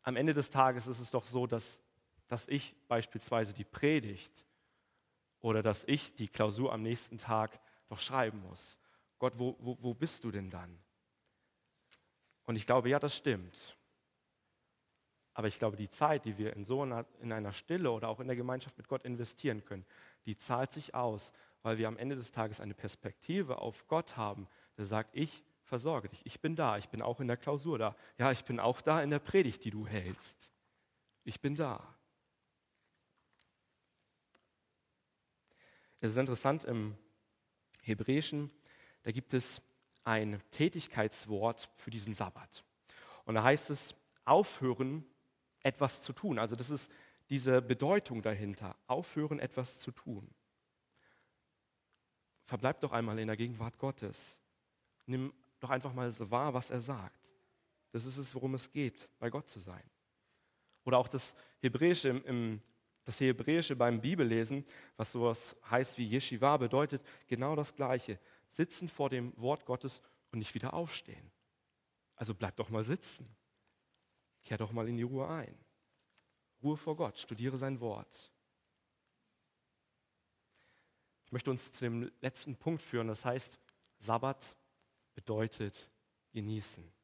am 0.02 0.16
Ende 0.16 0.34
des 0.34 0.50
Tages 0.50 0.88
ist 0.88 1.00
es 1.00 1.12
doch 1.12 1.26
so, 1.26 1.46
dass, 1.48 1.82
dass 2.28 2.48
ich 2.48 2.76
beispielsweise 2.88 3.54
die 3.54 3.66
Predigt 3.66 4.46
oder 5.42 5.62
dass 5.62 5.84
ich 5.86 6.16
die 6.16 6.30
Klausur 6.30 6.72
am 6.72 6.84
nächsten 6.84 7.18
Tag 7.18 7.60
doch 7.88 8.00
schreiben 8.00 8.42
muss. 8.42 8.80
Gott, 9.20 9.34
wo, 9.38 9.56
wo, 9.60 9.78
wo 9.82 9.94
bist 9.94 10.24
du 10.24 10.32
denn 10.32 10.50
dann? 10.50 10.78
Und 12.44 12.56
ich 12.56 12.66
glaube, 12.66 12.90
ja, 12.90 13.00
das 13.00 13.16
stimmt. 13.16 13.78
Aber 15.34 15.48
ich 15.48 15.60
glaube, 15.60 15.76
die 15.76 15.90
Zeit, 15.90 16.26
die 16.26 16.38
wir 16.38 16.56
in 16.56 16.64
so 16.64 16.82
einer, 16.82 17.06
in 17.20 17.32
einer 17.32 17.52
Stille 17.52 17.92
oder 17.92 18.08
auch 18.08 18.20
in 18.20 18.28
der 18.28 18.38
Gemeinschaft 18.38 18.78
mit 18.78 18.88
Gott 18.88 19.04
investieren 19.04 19.66
können, 19.66 19.86
die 20.26 20.38
zahlt 20.38 20.72
sich 20.72 20.96
aus, 20.96 21.34
weil 21.62 21.78
wir 21.78 21.88
am 21.88 21.98
Ende 21.98 22.16
des 22.16 22.32
Tages 22.32 22.62
eine 22.62 22.74
Perspektive 22.74 23.58
auf 23.58 23.88
Gott 23.88 24.16
haben, 24.16 24.48
der 24.78 24.86
sagt, 24.86 25.10
ich 25.14 25.44
versorge 25.64 26.10
dich, 26.10 26.26
ich 26.26 26.40
bin 26.40 26.56
da, 26.56 26.78
ich 26.78 26.90
bin 26.90 27.02
auch 27.02 27.20
in 27.20 27.28
der 27.28 27.38
Klausur 27.38 27.78
da, 27.78 27.96
ja, 28.18 28.32
ich 28.32 28.46
bin 28.46 28.60
auch 28.60 28.82
da 28.82 29.02
in 29.02 29.10
der 29.10 29.20
Predigt, 29.20 29.66
die 29.66 29.72
du 29.72 29.88
hältst. 29.88 30.52
Ich 31.24 31.42
bin 31.42 31.56
da. 31.56 31.96
Es 36.00 36.12
ist 36.12 36.18
interessant, 36.18 36.64
im 36.66 36.96
Hebräischen, 37.86 38.52
da 39.04 39.12
gibt 39.12 39.34
es 39.34 39.62
ein 40.04 40.42
Tätigkeitswort 40.52 41.70
für 41.76 41.92
diesen 41.92 42.14
Sabbat. 42.14 42.64
Und 43.26 43.36
da 43.36 43.44
heißt 43.44 43.70
es, 43.70 43.96
aufhören 44.24 45.06
etwas 45.62 46.02
zu 46.02 46.14
tun. 46.14 46.40
Also 46.40 46.56
das 46.56 46.70
ist 46.70 46.92
diese 47.30 47.62
Bedeutung 47.62 48.22
dahinter, 48.22 48.76
aufhören 48.88 49.40
etwas 49.40 49.80
zu 49.80 49.92
tun. 49.92 50.30
Verbleib 52.44 52.80
doch 52.82 52.92
einmal 52.92 53.18
in 53.20 53.28
der 53.28 53.38
Gegenwart 53.38 53.78
Gottes. 53.80 54.40
Nimm 55.08 55.34
doch 55.60 55.72
einfach 55.72 55.94
mal 55.94 56.12
so 56.12 56.30
wahr, 56.30 56.54
was 56.54 56.70
er 56.70 56.82
sagt. 56.82 57.34
Das 57.92 58.06
ist 58.06 58.18
es, 58.18 58.36
worum 58.36 58.54
es 58.54 58.72
geht, 58.72 59.10
bei 59.20 59.30
Gott 59.30 59.50
zu 59.50 59.60
sein. 59.60 59.84
Oder 60.84 61.00
auch 61.00 61.08
das 61.08 61.36
Hebräische, 61.62 62.10
im, 62.10 62.24
im, 62.26 62.62
das 63.06 63.20
Hebräische 63.20 63.76
beim 63.76 64.02
Bibellesen, 64.02 64.66
was 64.98 65.12
sowas 65.12 65.56
heißt 65.70 65.98
wie 65.98 66.08
Yeshiva, 66.08 66.58
bedeutet 66.58 67.04
genau 67.28 67.56
das 67.56 67.76
Gleiche. 67.76 68.20
Sitzen 68.52 68.90
vor 68.90 69.10
dem 69.10 69.32
Wort 69.38 69.66
Gottes 69.66 70.02
und 70.32 70.40
nicht 70.40 70.56
wieder 70.56 70.74
aufstehen. 70.74 71.32
Also 72.16 72.34
bleib 72.34 72.56
doch 72.56 72.70
mal 72.70 72.84
sitzen. 72.84 73.26
Kehr 74.44 74.58
doch 74.58 74.72
mal 74.72 74.88
in 74.90 74.98
die 74.98 75.04
Ruhe 75.04 75.28
ein. 75.28 75.56
Ruhe 76.64 76.78
vor 76.78 76.96
Gott, 76.96 77.20
studiere 77.20 77.58
sein 77.58 77.80
Wort. 77.80 78.32
Ich 81.26 81.32
möchte 81.32 81.52
uns 81.52 81.72
zu 81.72 81.86
dem 81.86 82.12
letzten 82.22 82.56
Punkt 82.56 82.82
führen, 82.82 83.08
das 83.08 83.26
heißt, 83.26 83.60
Sabbat 84.00 84.56
bedeutet 85.14 85.90
genießen. 86.32 86.95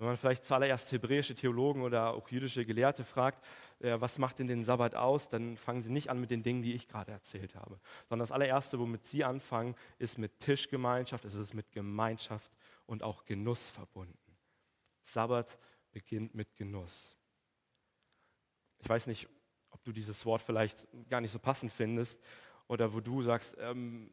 Wenn 0.00 0.06
man 0.06 0.16
vielleicht 0.16 0.46
zuallererst 0.46 0.90
hebräische 0.92 1.34
Theologen 1.34 1.82
oder 1.82 2.14
auch 2.14 2.26
jüdische 2.30 2.64
Gelehrte 2.64 3.04
fragt, 3.04 3.44
äh, 3.80 4.00
was 4.00 4.18
macht 4.18 4.38
denn 4.38 4.46
den 4.46 4.64
Sabbat 4.64 4.94
aus, 4.94 5.28
dann 5.28 5.58
fangen 5.58 5.82
sie 5.82 5.90
nicht 5.90 6.08
an 6.08 6.18
mit 6.18 6.30
den 6.30 6.42
Dingen, 6.42 6.62
die 6.62 6.72
ich 6.72 6.88
gerade 6.88 7.12
erzählt 7.12 7.54
habe, 7.54 7.78
sondern 8.08 8.20
das 8.20 8.32
allererste, 8.32 8.78
womit 8.78 9.06
sie 9.06 9.24
anfangen, 9.24 9.76
ist 9.98 10.16
mit 10.16 10.40
Tischgemeinschaft, 10.40 11.26
es 11.26 11.34
ist 11.34 11.52
mit 11.52 11.70
Gemeinschaft 11.70 12.50
und 12.86 13.02
auch 13.02 13.26
Genuss 13.26 13.68
verbunden. 13.68 14.16
Sabbat 15.02 15.58
beginnt 15.92 16.34
mit 16.34 16.56
Genuss. 16.56 17.14
Ich 18.78 18.88
weiß 18.88 19.06
nicht, 19.06 19.28
ob 19.68 19.84
du 19.84 19.92
dieses 19.92 20.24
Wort 20.24 20.40
vielleicht 20.40 20.86
gar 21.10 21.20
nicht 21.20 21.32
so 21.32 21.38
passend 21.38 21.72
findest 21.72 22.18
oder 22.68 22.94
wo 22.94 23.00
du 23.00 23.20
sagst, 23.20 23.54
ähm, 23.58 24.10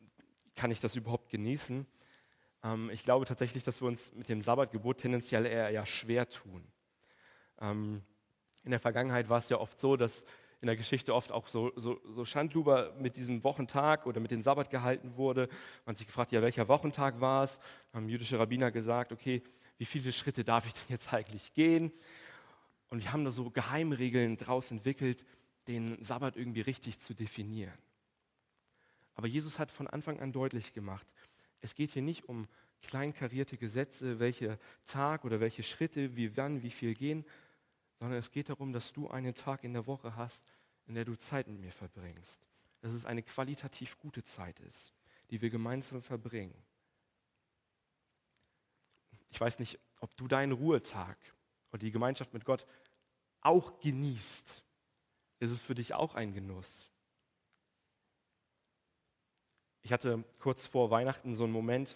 kann 0.54 0.70
ich 0.70 0.82
das 0.82 0.98
überhaupt 0.98 1.30
genießen? 1.30 1.88
Ähm, 2.64 2.90
ich 2.92 3.04
glaube 3.04 3.26
tatsächlich, 3.26 3.64
dass 3.64 3.82
wir 3.82 3.88
uns 3.88 4.14
mit 4.14 4.30
dem 4.30 4.42
Sabbatgebot 4.42 5.00
tendenziell 5.00 5.46
eher, 5.46 5.70
eher 5.70 5.86
schwer 5.86 6.30
tun. 6.30 6.64
Ähm, 7.60 8.02
in 8.64 8.72
der 8.72 8.80
Vergangenheit 8.80 9.30
war 9.30 9.38
es 9.38 9.50
ja 9.50 9.58
oft 9.58 9.80
so, 9.80 9.96
dass 9.96 10.26
in 10.60 10.68
der 10.68 10.76
Geschichte 10.76 11.14
oft 11.14 11.32
auch 11.32 11.48
so, 11.48 11.72
so, 11.76 12.02
so 12.16 12.26
Schandluber 12.26 12.94
mit 13.00 13.16
diesem 13.16 13.44
Wochentag 13.44 14.08
oder 14.08 14.20
mit 14.20 14.32
dem 14.32 14.42
Sabbat 14.42 14.70
gehalten 14.70 15.16
wurde. 15.16 15.48
Man 15.86 15.94
hat 15.94 15.98
sich 15.98 16.08
gefragt, 16.08 16.32
ja, 16.32 16.42
welcher 16.42 16.68
Wochentag 16.68 17.22
war 17.22 17.44
es? 17.44 17.60
Haben 17.94 18.10
jüdische 18.10 18.40
Rabbiner 18.40 18.72
gesagt, 18.72 19.12
okay, 19.12 19.44
wie 19.78 19.86
viele 19.86 20.12
Schritte 20.12 20.44
darf 20.44 20.66
ich 20.66 20.74
denn 20.74 20.86
jetzt 20.90 21.14
eigentlich 21.14 21.54
gehen? 21.54 21.92
Und 22.90 23.04
wir 23.04 23.14
haben 23.14 23.24
da 23.24 23.32
so 23.32 23.50
Geheimregeln 23.52 24.38
draus 24.38 24.72
entwickelt, 24.72 25.26
den 25.68 26.02
Sabbat 26.04 26.38
irgendwie 26.38 26.62
richtig 26.62 27.00
zu 27.00 27.14
definieren. 27.14 27.78
Aber 29.14 29.28
Jesus 29.28 29.60
hat 29.60 29.72
von 29.72 29.88
Anfang 29.88 30.20
an 30.20 30.32
deutlich 30.32 30.74
gemacht, 30.74 31.06
es 31.62 31.76
geht 31.76 31.92
hier 31.92 32.02
nicht 32.02 32.28
um 32.30 32.48
kleinkarierte 32.82 33.58
Gesetze, 33.58 34.20
welche 34.20 34.60
Tag 34.86 35.26
oder 35.26 35.40
welche 35.40 35.64
Schritte, 35.64 36.16
wie 36.16 36.38
wann, 36.38 36.64
wie 36.64 36.70
viel 36.70 36.94
gehen, 36.94 37.26
sondern 38.00 38.20
es 38.20 38.32
geht 38.32 38.50
darum, 38.50 38.74
dass 38.74 38.94
du 38.94 39.10
einen 39.10 39.34
Tag 39.34 39.64
in 39.64 39.74
der 39.74 39.88
Woche 39.88 40.16
hast, 40.16 40.44
in 40.86 40.96
der 40.96 41.06
du 41.06 41.16
Zeit 41.16 41.48
mit 41.48 41.60
mir 41.60 41.72
verbringst. 41.72 42.40
Dass 42.82 42.94
es 42.94 43.06
eine 43.06 43.24
qualitativ 43.24 43.98
gute 43.98 44.24
Zeit 44.24 44.60
ist, 44.60 44.94
die 45.32 45.42
wir 45.42 45.50
gemeinsam 45.50 46.02
verbringen. 46.02 46.56
Ich 49.30 49.42
weiß 49.42 49.60
nicht, 49.60 49.80
ob 50.00 50.16
du 50.16 50.28
deinen 50.28 50.52
Ruhetag 50.52 51.18
oder 51.72 51.80
die 51.80 51.92
Gemeinschaft 51.92 52.34
mit 52.34 52.46
Gott 52.46 52.66
auch 53.42 53.80
genießt. 53.80 54.64
Ist 55.40 55.52
es 55.52 55.62
für 55.62 55.76
dich 55.76 55.94
auch 55.94 56.16
ein 56.16 56.34
Genuss? 56.34 56.90
Ich 59.88 59.94
hatte 59.94 60.22
kurz 60.40 60.68
vor 60.68 60.92
Weihnachten 60.92 61.34
so 61.34 61.46
einen 61.46 61.54
Moment, 61.54 61.96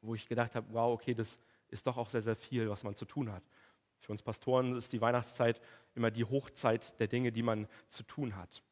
wo 0.00 0.14
ich 0.14 0.26
gedacht 0.26 0.54
habe, 0.54 0.66
wow, 0.70 0.94
okay, 0.94 1.12
das 1.12 1.38
ist 1.68 1.86
doch 1.86 1.98
auch 1.98 2.08
sehr, 2.08 2.22
sehr 2.22 2.36
viel, 2.36 2.70
was 2.70 2.84
man 2.84 2.94
zu 2.94 3.04
tun 3.04 3.30
hat. 3.30 3.42
Für 4.00 4.12
uns 4.12 4.22
Pastoren 4.22 4.74
ist 4.74 4.94
die 4.94 5.02
Weihnachtszeit 5.02 5.60
immer 5.94 6.10
die 6.10 6.24
Hochzeit 6.24 6.98
der 6.98 7.08
Dinge, 7.08 7.30
die 7.30 7.42
man 7.42 7.68
zu 7.88 8.02
tun 8.04 8.34
hat. 8.34 8.62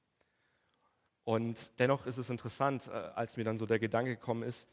Und 1.24 1.70
dennoch 1.78 2.06
ist 2.06 2.16
es 2.16 2.30
interessant, 2.30 2.88
äh, 2.88 2.92
als 2.92 3.36
mir 3.36 3.44
dann 3.44 3.58
so 3.58 3.66
der 3.66 3.78
Gedanke 3.78 4.16
gekommen 4.16 4.42
ist, 4.42 4.66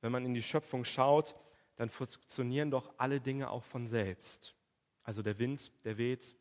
wenn 0.00 0.12
man 0.12 0.24
in 0.24 0.32
die 0.32 0.42
Schöpfung 0.42 0.86
schaut, 0.86 1.34
dann 1.76 1.90
funktionieren 1.90 2.70
doch 2.70 2.90
alle 2.96 3.20
Dinge 3.20 3.50
auch 3.50 3.64
von 3.64 3.86
selbst. 3.86 4.54
Also 5.02 5.20
der 5.20 5.38
Wind, 5.38 5.72
der 5.84 5.98
weht, 5.98 6.38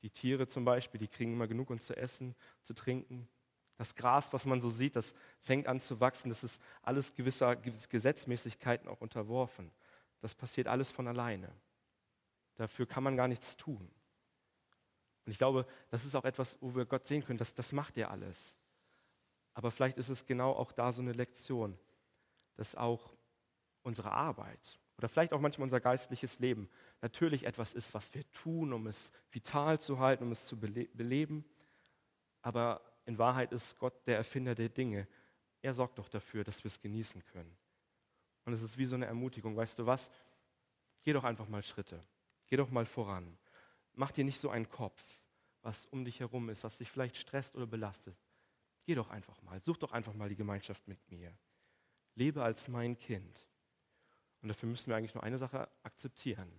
die 0.00 0.08
Tiere 0.08 0.46
zum 0.46 0.64
Beispiel, 0.64 0.98
die 0.98 1.08
kriegen 1.08 1.34
immer 1.34 1.48
genug 1.48 1.68
uns 1.68 1.84
zu 1.84 1.94
essen, 1.94 2.34
zu 2.62 2.72
trinken. 2.72 3.28
Das 3.76 3.94
Gras, 3.94 4.32
was 4.32 4.44
man 4.44 4.60
so 4.60 4.70
sieht, 4.70 4.96
das 4.96 5.14
fängt 5.40 5.66
an 5.66 5.80
zu 5.80 6.00
wachsen. 6.00 6.28
Das 6.28 6.44
ist 6.44 6.60
alles 6.82 7.14
gewisser 7.14 7.56
Gesetzmäßigkeiten 7.56 8.88
auch 8.88 9.00
unterworfen. 9.00 9.70
Das 10.20 10.34
passiert 10.34 10.68
alles 10.68 10.90
von 10.90 11.08
alleine. 11.08 11.52
Dafür 12.56 12.86
kann 12.86 13.02
man 13.02 13.16
gar 13.16 13.28
nichts 13.28 13.56
tun. 13.56 13.90
Und 15.24 15.32
ich 15.32 15.38
glaube, 15.38 15.66
das 15.90 16.04
ist 16.04 16.14
auch 16.14 16.24
etwas, 16.24 16.58
wo 16.60 16.74
wir 16.74 16.84
Gott 16.84 17.06
sehen 17.06 17.24
können, 17.24 17.38
das, 17.38 17.54
das 17.54 17.72
macht 17.72 17.96
er 17.96 18.10
alles. 18.10 18.56
Aber 19.54 19.70
vielleicht 19.70 19.98
ist 19.98 20.08
es 20.08 20.26
genau 20.26 20.52
auch 20.52 20.72
da 20.72 20.92
so 20.92 21.02
eine 21.02 21.12
Lektion, 21.12 21.78
dass 22.56 22.74
auch 22.74 23.14
unsere 23.82 24.12
Arbeit 24.12 24.78
oder 25.02 25.08
vielleicht 25.08 25.32
auch 25.32 25.40
manchmal 25.40 25.64
unser 25.64 25.80
geistliches 25.80 26.38
Leben 26.38 26.68
natürlich 27.00 27.44
etwas 27.44 27.74
ist, 27.74 27.92
was 27.92 28.14
wir 28.14 28.30
tun, 28.30 28.72
um 28.72 28.86
es 28.86 29.10
vital 29.30 29.80
zu 29.80 29.98
halten, 29.98 30.24
um 30.24 30.30
es 30.30 30.46
zu 30.46 30.58
beleben. 30.60 31.44
Aber 32.40 32.80
in 33.12 33.18
Wahrheit 33.18 33.52
ist 33.52 33.78
Gott 33.78 34.06
der 34.06 34.16
Erfinder 34.16 34.54
der 34.54 34.70
Dinge. 34.70 35.06
Er 35.60 35.74
sorgt 35.74 35.98
doch 35.98 36.08
dafür, 36.08 36.44
dass 36.44 36.64
wir 36.64 36.68
es 36.68 36.80
genießen 36.80 37.22
können. 37.26 37.54
Und 38.46 38.54
es 38.54 38.62
ist 38.62 38.78
wie 38.78 38.86
so 38.86 38.94
eine 38.94 39.04
Ermutigung. 39.04 39.54
Weißt 39.54 39.78
du 39.78 39.84
was? 39.84 40.10
Geh 41.02 41.12
doch 41.12 41.24
einfach 41.24 41.46
mal 41.46 41.62
Schritte. 41.62 42.02
Geh 42.46 42.56
doch 42.56 42.70
mal 42.70 42.86
voran. 42.86 43.36
Mach 43.92 44.12
dir 44.12 44.24
nicht 44.24 44.40
so 44.40 44.48
einen 44.48 44.66
Kopf, 44.70 45.02
was 45.60 45.84
um 45.86 46.06
dich 46.06 46.20
herum 46.20 46.48
ist, 46.48 46.64
was 46.64 46.78
dich 46.78 46.90
vielleicht 46.90 47.18
stresst 47.18 47.54
oder 47.54 47.66
belastet. 47.66 48.16
Geh 48.86 48.94
doch 48.94 49.10
einfach 49.10 49.42
mal. 49.42 49.60
Such 49.60 49.76
doch 49.76 49.92
einfach 49.92 50.14
mal 50.14 50.30
die 50.30 50.36
Gemeinschaft 50.36 50.88
mit 50.88 51.10
mir. 51.10 51.36
Lebe 52.14 52.42
als 52.42 52.66
mein 52.66 52.96
Kind. 52.96 53.46
Und 54.40 54.48
dafür 54.48 54.70
müssen 54.70 54.88
wir 54.88 54.96
eigentlich 54.96 55.14
nur 55.14 55.22
eine 55.22 55.38
Sache 55.38 55.68
akzeptieren. 55.82 56.50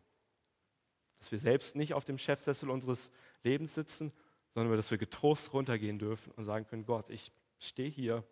Dass 1.17 1.31
wir 1.31 1.39
selbst 1.39 1.75
nicht 1.75 1.95
auf 1.95 2.05
dem 2.05 2.19
Chefsessel 2.19 2.69
unseres 2.69 3.09
Lebens 3.41 3.73
sitzen, 3.73 4.13
sondern 4.53 4.75
dass 4.75 4.91
wir 4.91 4.97
getrost 4.97 5.53
runtergehen 5.53 5.99
dürfen 5.99 6.31
und 6.33 6.43
sagen 6.43 6.65
können, 6.67 6.85
Gott, 6.85 7.09
ich 7.09 7.31
stehe 7.59 7.89
hier. 7.89 8.23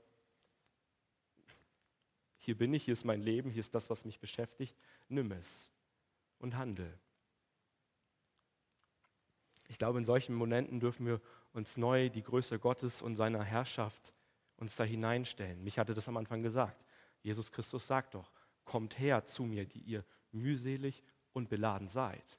Hier 2.38 2.58
bin 2.58 2.74
ich, 2.74 2.86
hier 2.86 2.94
ist 2.94 3.06
mein 3.06 3.22
Leben, 3.22 3.52
hier 3.52 3.62
ist 3.62 3.76
das, 3.76 3.90
was 3.90 4.06
mich 4.06 4.20
beschäftigt. 4.20 4.76
Nimm 5.10 5.32
es 5.32 5.70
und 6.40 6.56
handel. 6.56 6.98
Ich 9.68 9.78
glaube, 9.78 10.00
in 10.00 10.06
solchen 10.06 10.36
Momenten 10.36 10.80
dürfen 10.80 11.06
wir 11.06 11.22
uns 11.54 11.78
neu 11.78 12.10
die 12.10 12.24
Größe 12.24 12.60
Gottes 12.60 13.02
und 13.02 13.16
seiner 13.16 13.44
Herrschaft 13.44 14.14
uns 14.58 14.76
da 14.76 14.84
hineinstellen. 14.84 15.64
Mich 15.64 15.80
hatte 15.80 15.94
das 15.94 16.08
am 16.08 16.18
Anfang 16.18 16.44
gesagt. 16.44 16.84
Jesus 17.22 17.52
Christus 17.52 17.88
sagt 17.88 18.16
doch, 18.16 18.32
kommt 18.66 19.00
her 19.00 19.26
zu 19.26 19.44
mir, 19.44 19.66
die 19.66 19.80
ihr 19.80 20.04
mühselig 20.32 21.04
und 21.34 21.50
beladen 21.50 21.88
seid. 21.88 22.38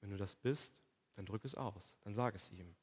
Wenn 0.00 0.10
du 0.10 0.16
das 0.16 0.34
bist, 0.34 0.74
dann 1.20 1.26
drück 1.26 1.44
es 1.44 1.54
aus, 1.54 1.94
dann 2.00 2.14
sag 2.14 2.34
es 2.34 2.50
ihm. 2.50 2.74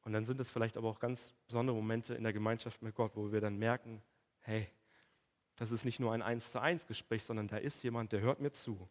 Und 0.00 0.14
dann 0.14 0.24
sind 0.24 0.40
es 0.40 0.50
vielleicht 0.50 0.78
aber 0.78 0.88
auch 0.88 0.98
ganz 0.98 1.34
besondere 1.46 1.76
Momente 1.76 2.14
in 2.14 2.22
der 2.22 2.32
Gemeinschaft 2.32 2.80
mit 2.80 2.94
Gott, 2.94 3.14
wo 3.16 3.32
wir 3.32 3.42
dann 3.42 3.58
merken, 3.58 4.02
hey, 4.40 4.66
das 5.56 5.70
ist 5.70 5.84
nicht 5.84 6.00
nur 6.00 6.14
ein 6.14 6.22
Eins 6.22 6.52
zu 6.52 6.60
eins 6.60 6.86
Gespräch, 6.86 7.22
sondern 7.24 7.48
da 7.48 7.58
ist 7.58 7.82
jemand, 7.82 8.12
der 8.12 8.22
hört 8.22 8.40
mir 8.40 8.50
zu. 8.50 8.88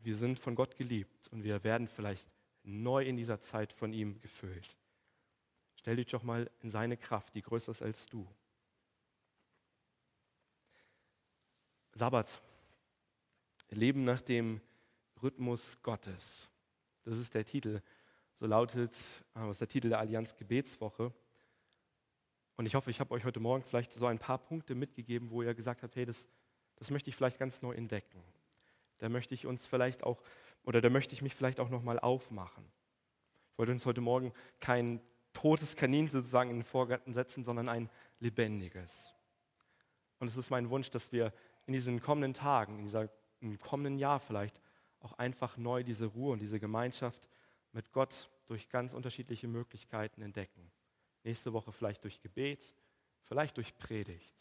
Wir 0.00 0.16
sind 0.16 0.40
von 0.40 0.56
Gott 0.56 0.76
geliebt 0.76 1.28
und 1.28 1.44
wir 1.44 1.62
werden 1.62 1.86
vielleicht 1.86 2.26
neu 2.64 3.04
in 3.04 3.16
dieser 3.16 3.40
Zeit 3.40 3.72
von 3.72 3.92
ihm 3.92 4.20
gefüllt. 4.20 4.76
Stell 5.76 5.94
dich 5.94 6.06
doch 6.06 6.24
mal 6.24 6.50
in 6.62 6.72
seine 6.72 6.96
Kraft, 6.96 7.32
die 7.36 7.42
größer 7.42 7.70
ist 7.70 7.82
als 7.82 8.06
du. 8.06 8.28
Sabbat. 11.92 12.42
Leben 13.70 14.02
nach 14.02 14.20
dem 14.20 14.60
Rhythmus 15.24 15.80
Gottes. 15.82 16.50
Das 17.02 17.16
ist 17.16 17.34
der 17.34 17.46
Titel. 17.46 17.80
So 18.38 18.46
lautet, 18.46 18.92
was 19.32 19.52
ist 19.52 19.60
der 19.62 19.68
Titel 19.68 19.88
der 19.88 19.98
Allianz 19.98 20.36
Gebetswoche. 20.36 21.12
Und 22.56 22.66
ich 22.66 22.74
hoffe, 22.74 22.90
ich 22.90 23.00
habe 23.00 23.12
euch 23.14 23.24
heute 23.24 23.40
Morgen 23.40 23.64
vielleicht 23.64 23.92
so 23.92 24.06
ein 24.06 24.18
paar 24.18 24.38
Punkte 24.38 24.74
mitgegeben, 24.74 25.30
wo 25.30 25.42
ihr 25.42 25.54
gesagt 25.54 25.82
habt, 25.82 25.96
hey, 25.96 26.04
das, 26.04 26.28
das 26.76 26.90
möchte 26.90 27.08
ich 27.08 27.16
vielleicht 27.16 27.38
ganz 27.38 27.62
neu 27.62 27.72
entdecken. 27.72 28.22
Da 28.98 29.08
möchte 29.08 29.34
ich 29.34 29.46
uns 29.46 29.66
vielleicht 29.66 30.04
auch, 30.04 30.22
oder 30.62 30.80
da 30.80 30.90
möchte 30.90 31.14
ich 31.14 31.22
mich 31.22 31.34
vielleicht 31.34 31.58
auch 31.58 31.70
nochmal 31.70 31.98
aufmachen. 31.98 32.64
Ich 33.52 33.58
wollte 33.58 33.72
uns 33.72 33.86
heute 33.86 34.02
Morgen 34.02 34.32
kein 34.60 35.00
totes 35.32 35.74
Kaninchen 35.74 36.10
sozusagen 36.10 36.50
in 36.50 36.58
den 36.58 36.64
Vorgarten 36.64 37.12
setzen, 37.12 37.44
sondern 37.44 37.68
ein 37.68 37.90
lebendiges. 38.20 39.14
Und 40.18 40.28
es 40.28 40.36
ist 40.36 40.50
mein 40.50 40.70
Wunsch, 40.70 40.90
dass 40.90 41.12
wir 41.12 41.32
in 41.66 41.72
diesen 41.72 42.00
kommenden 42.00 42.34
Tagen, 42.34 42.78
in 42.78 42.84
dieser, 42.84 43.08
im 43.40 43.58
kommenden 43.58 43.98
Jahr 43.98 44.20
vielleicht, 44.20 44.60
auch 45.04 45.12
einfach 45.14 45.56
neu 45.56 45.84
diese 45.84 46.06
Ruhe 46.06 46.32
und 46.32 46.40
diese 46.40 46.58
Gemeinschaft 46.58 47.28
mit 47.72 47.92
Gott 47.92 48.30
durch 48.46 48.68
ganz 48.68 48.94
unterschiedliche 48.94 49.46
Möglichkeiten 49.46 50.22
entdecken. 50.22 50.70
Nächste 51.22 51.52
Woche 51.52 51.72
vielleicht 51.72 52.04
durch 52.04 52.20
Gebet, 52.20 52.74
vielleicht 53.22 53.56
durch 53.56 53.76
Predigt, 53.76 54.34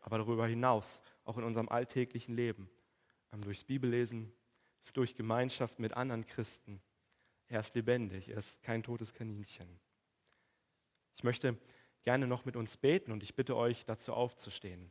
aber 0.00 0.18
darüber 0.18 0.46
hinaus 0.46 1.00
auch 1.24 1.38
in 1.38 1.44
unserem 1.44 1.68
alltäglichen 1.68 2.34
Leben, 2.34 2.70
ähm, 3.32 3.42
durchs 3.42 3.64
Bibellesen, 3.64 4.32
durch 4.92 5.14
Gemeinschaft 5.14 5.78
mit 5.78 5.94
anderen 5.94 6.26
Christen. 6.26 6.80
Er 7.46 7.60
ist 7.60 7.74
lebendig, 7.74 8.28
er 8.28 8.38
ist 8.38 8.62
kein 8.62 8.82
totes 8.82 9.12
Kaninchen. 9.12 9.80
Ich 11.16 11.24
möchte 11.24 11.56
gerne 12.02 12.26
noch 12.26 12.44
mit 12.44 12.56
uns 12.56 12.76
beten 12.76 13.12
und 13.12 13.22
ich 13.22 13.34
bitte 13.34 13.56
euch 13.56 13.84
dazu 13.84 14.12
aufzustehen. 14.12 14.90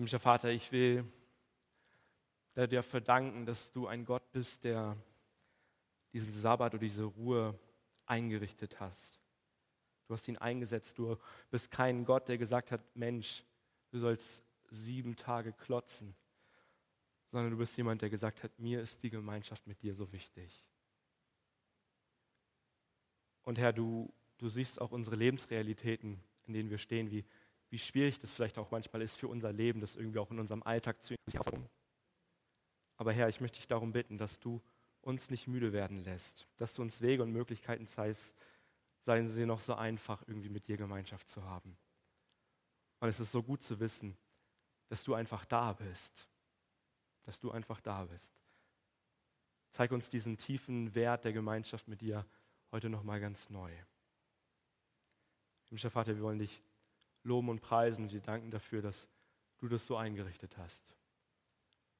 Himmlischer 0.00 0.18
Vater, 0.18 0.48
ich 0.48 0.72
will 0.72 1.04
dir 2.56 2.82
verdanken, 2.82 3.44
dass 3.44 3.70
du 3.70 3.86
ein 3.86 4.06
Gott 4.06 4.32
bist, 4.32 4.64
der 4.64 4.96
diesen 6.14 6.32
Sabbat 6.32 6.72
oder 6.72 6.80
diese 6.80 7.04
Ruhe 7.04 7.60
eingerichtet 8.06 8.80
hast. 8.80 9.20
Du 10.06 10.14
hast 10.14 10.26
ihn 10.26 10.38
eingesetzt. 10.38 10.98
Du 10.98 11.18
bist 11.50 11.70
kein 11.70 12.06
Gott, 12.06 12.28
der 12.28 12.38
gesagt 12.38 12.72
hat, 12.72 12.80
Mensch, 12.96 13.44
du 13.90 13.98
sollst 13.98 14.42
sieben 14.70 15.16
Tage 15.16 15.52
klotzen, 15.52 16.16
sondern 17.30 17.50
du 17.50 17.58
bist 17.58 17.76
jemand, 17.76 18.00
der 18.00 18.08
gesagt 18.08 18.42
hat, 18.42 18.58
mir 18.58 18.80
ist 18.80 19.02
die 19.02 19.10
Gemeinschaft 19.10 19.66
mit 19.66 19.82
dir 19.82 19.94
so 19.94 20.10
wichtig. 20.12 20.64
Und 23.42 23.58
Herr, 23.58 23.74
du, 23.74 24.10
du 24.38 24.48
siehst 24.48 24.80
auch 24.80 24.92
unsere 24.92 25.16
Lebensrealitäten, 25.16 26.24
in 26.46 26.54
denen 26.54 26.70
wir 26.70 26.78
stehen, 26.78 27.10
wie 27.10 27.26
wie 27.70 27.78
schwierig 27.78 28.18
das 28.18 28.32
vielleicht 28.32 28.58
auch 28.58 28.70
manchmal 28.70 29.02
ist 29.02 29.16
für 29.16 29.28
unser 29.28 29.52
Leben, 29.52 29.80
das 29.80 29.96
irgendwie 29.96 30.18
auch 30.18 30.30
in 30.30 30.38
unserem 30.38 30.62
Alltag 30.62 31.02
zu 31.02 31.14
tun. 31.30 31.68
Aber 32.96 33.12
Herr, 33.12 33.28
ich 33.28 33.40
möchte 33.40 33.58
dich 33.58 33.68
darum 33.68 33.92
bitten, 33.92 34.18
dass 34.18 34.40
du 34.40 34.60
uns 35.00 35.30
nicht 35.30 35.46
müde 35.46 35.72
werden 35.72 35.98
lässt, 36.04 36.46
dass 36.56 36.74
du 36.74 36.82
uns 36.82 37.00
Wege 37.00 37.22
und 37.22 37.32
Möglichkeiten 37.32 37.86
zeigst, 37.86 38.34
seien 39.06 39.28
sie 39.28 39.46
noch 39.46 39.60
so 39.60 39.74
einfach, 39.74 40.22
irgendwie 40.26 40.50
mit 40.50 40.66
dir 40.66 40.76
Gemeinschaft 40.76 41.28
zu 41.28 41.42
haben. 41.44 41.78
Und 42.98 43.08
es 43.08 43.18
ist 43.18 43.32
so 43.32 43.42
gut 43.42 43.62
zu 43.62 43.80
wissen, 43.80 44.16
dass 44.88 45.04
du 45.04 45.14
einfach 45.14 45.46
da 45.46 45.72
bist, 45.72 46.28
dass 47.22 47.40
du 47.40 47.50
einfach 47.50 47.80
da 47.80 48.04
bist. 48.04 48.32
Zeig 49.70 49.92
uns 49.92 50.08
diesen 50.08 50.36
tiefen 50.36 50.94
Wert 50.94 51.24
der 51.24 51.32
Gemeinschaft 51.32 51.88
mit 51.88 52.00
dir 52.00 52.26
heute 52.72 52.90
nochmal 52.90 53.20
ganz 53.20 53.48
neu. 53.48 53.72
Himmlischer 55.66 55.90
Vater, 55.90 56.16
wir 56.16 56.22
wollen 56.22 56.40
dich 56.40 56.60
loben 57.22 57.48
und 57.48 57.60
preisen 57.60 58.04
und 58.04 58.12
dir 58.12 58.20
danken 58.20 58.50
dafür, 58.50 58.82
dass 58.82 59.08
du 59.58 59.68
das 59.68 59.86
so 59.86 59.96
eingerichtet 59.96 60.56
hast. 60.56 60.84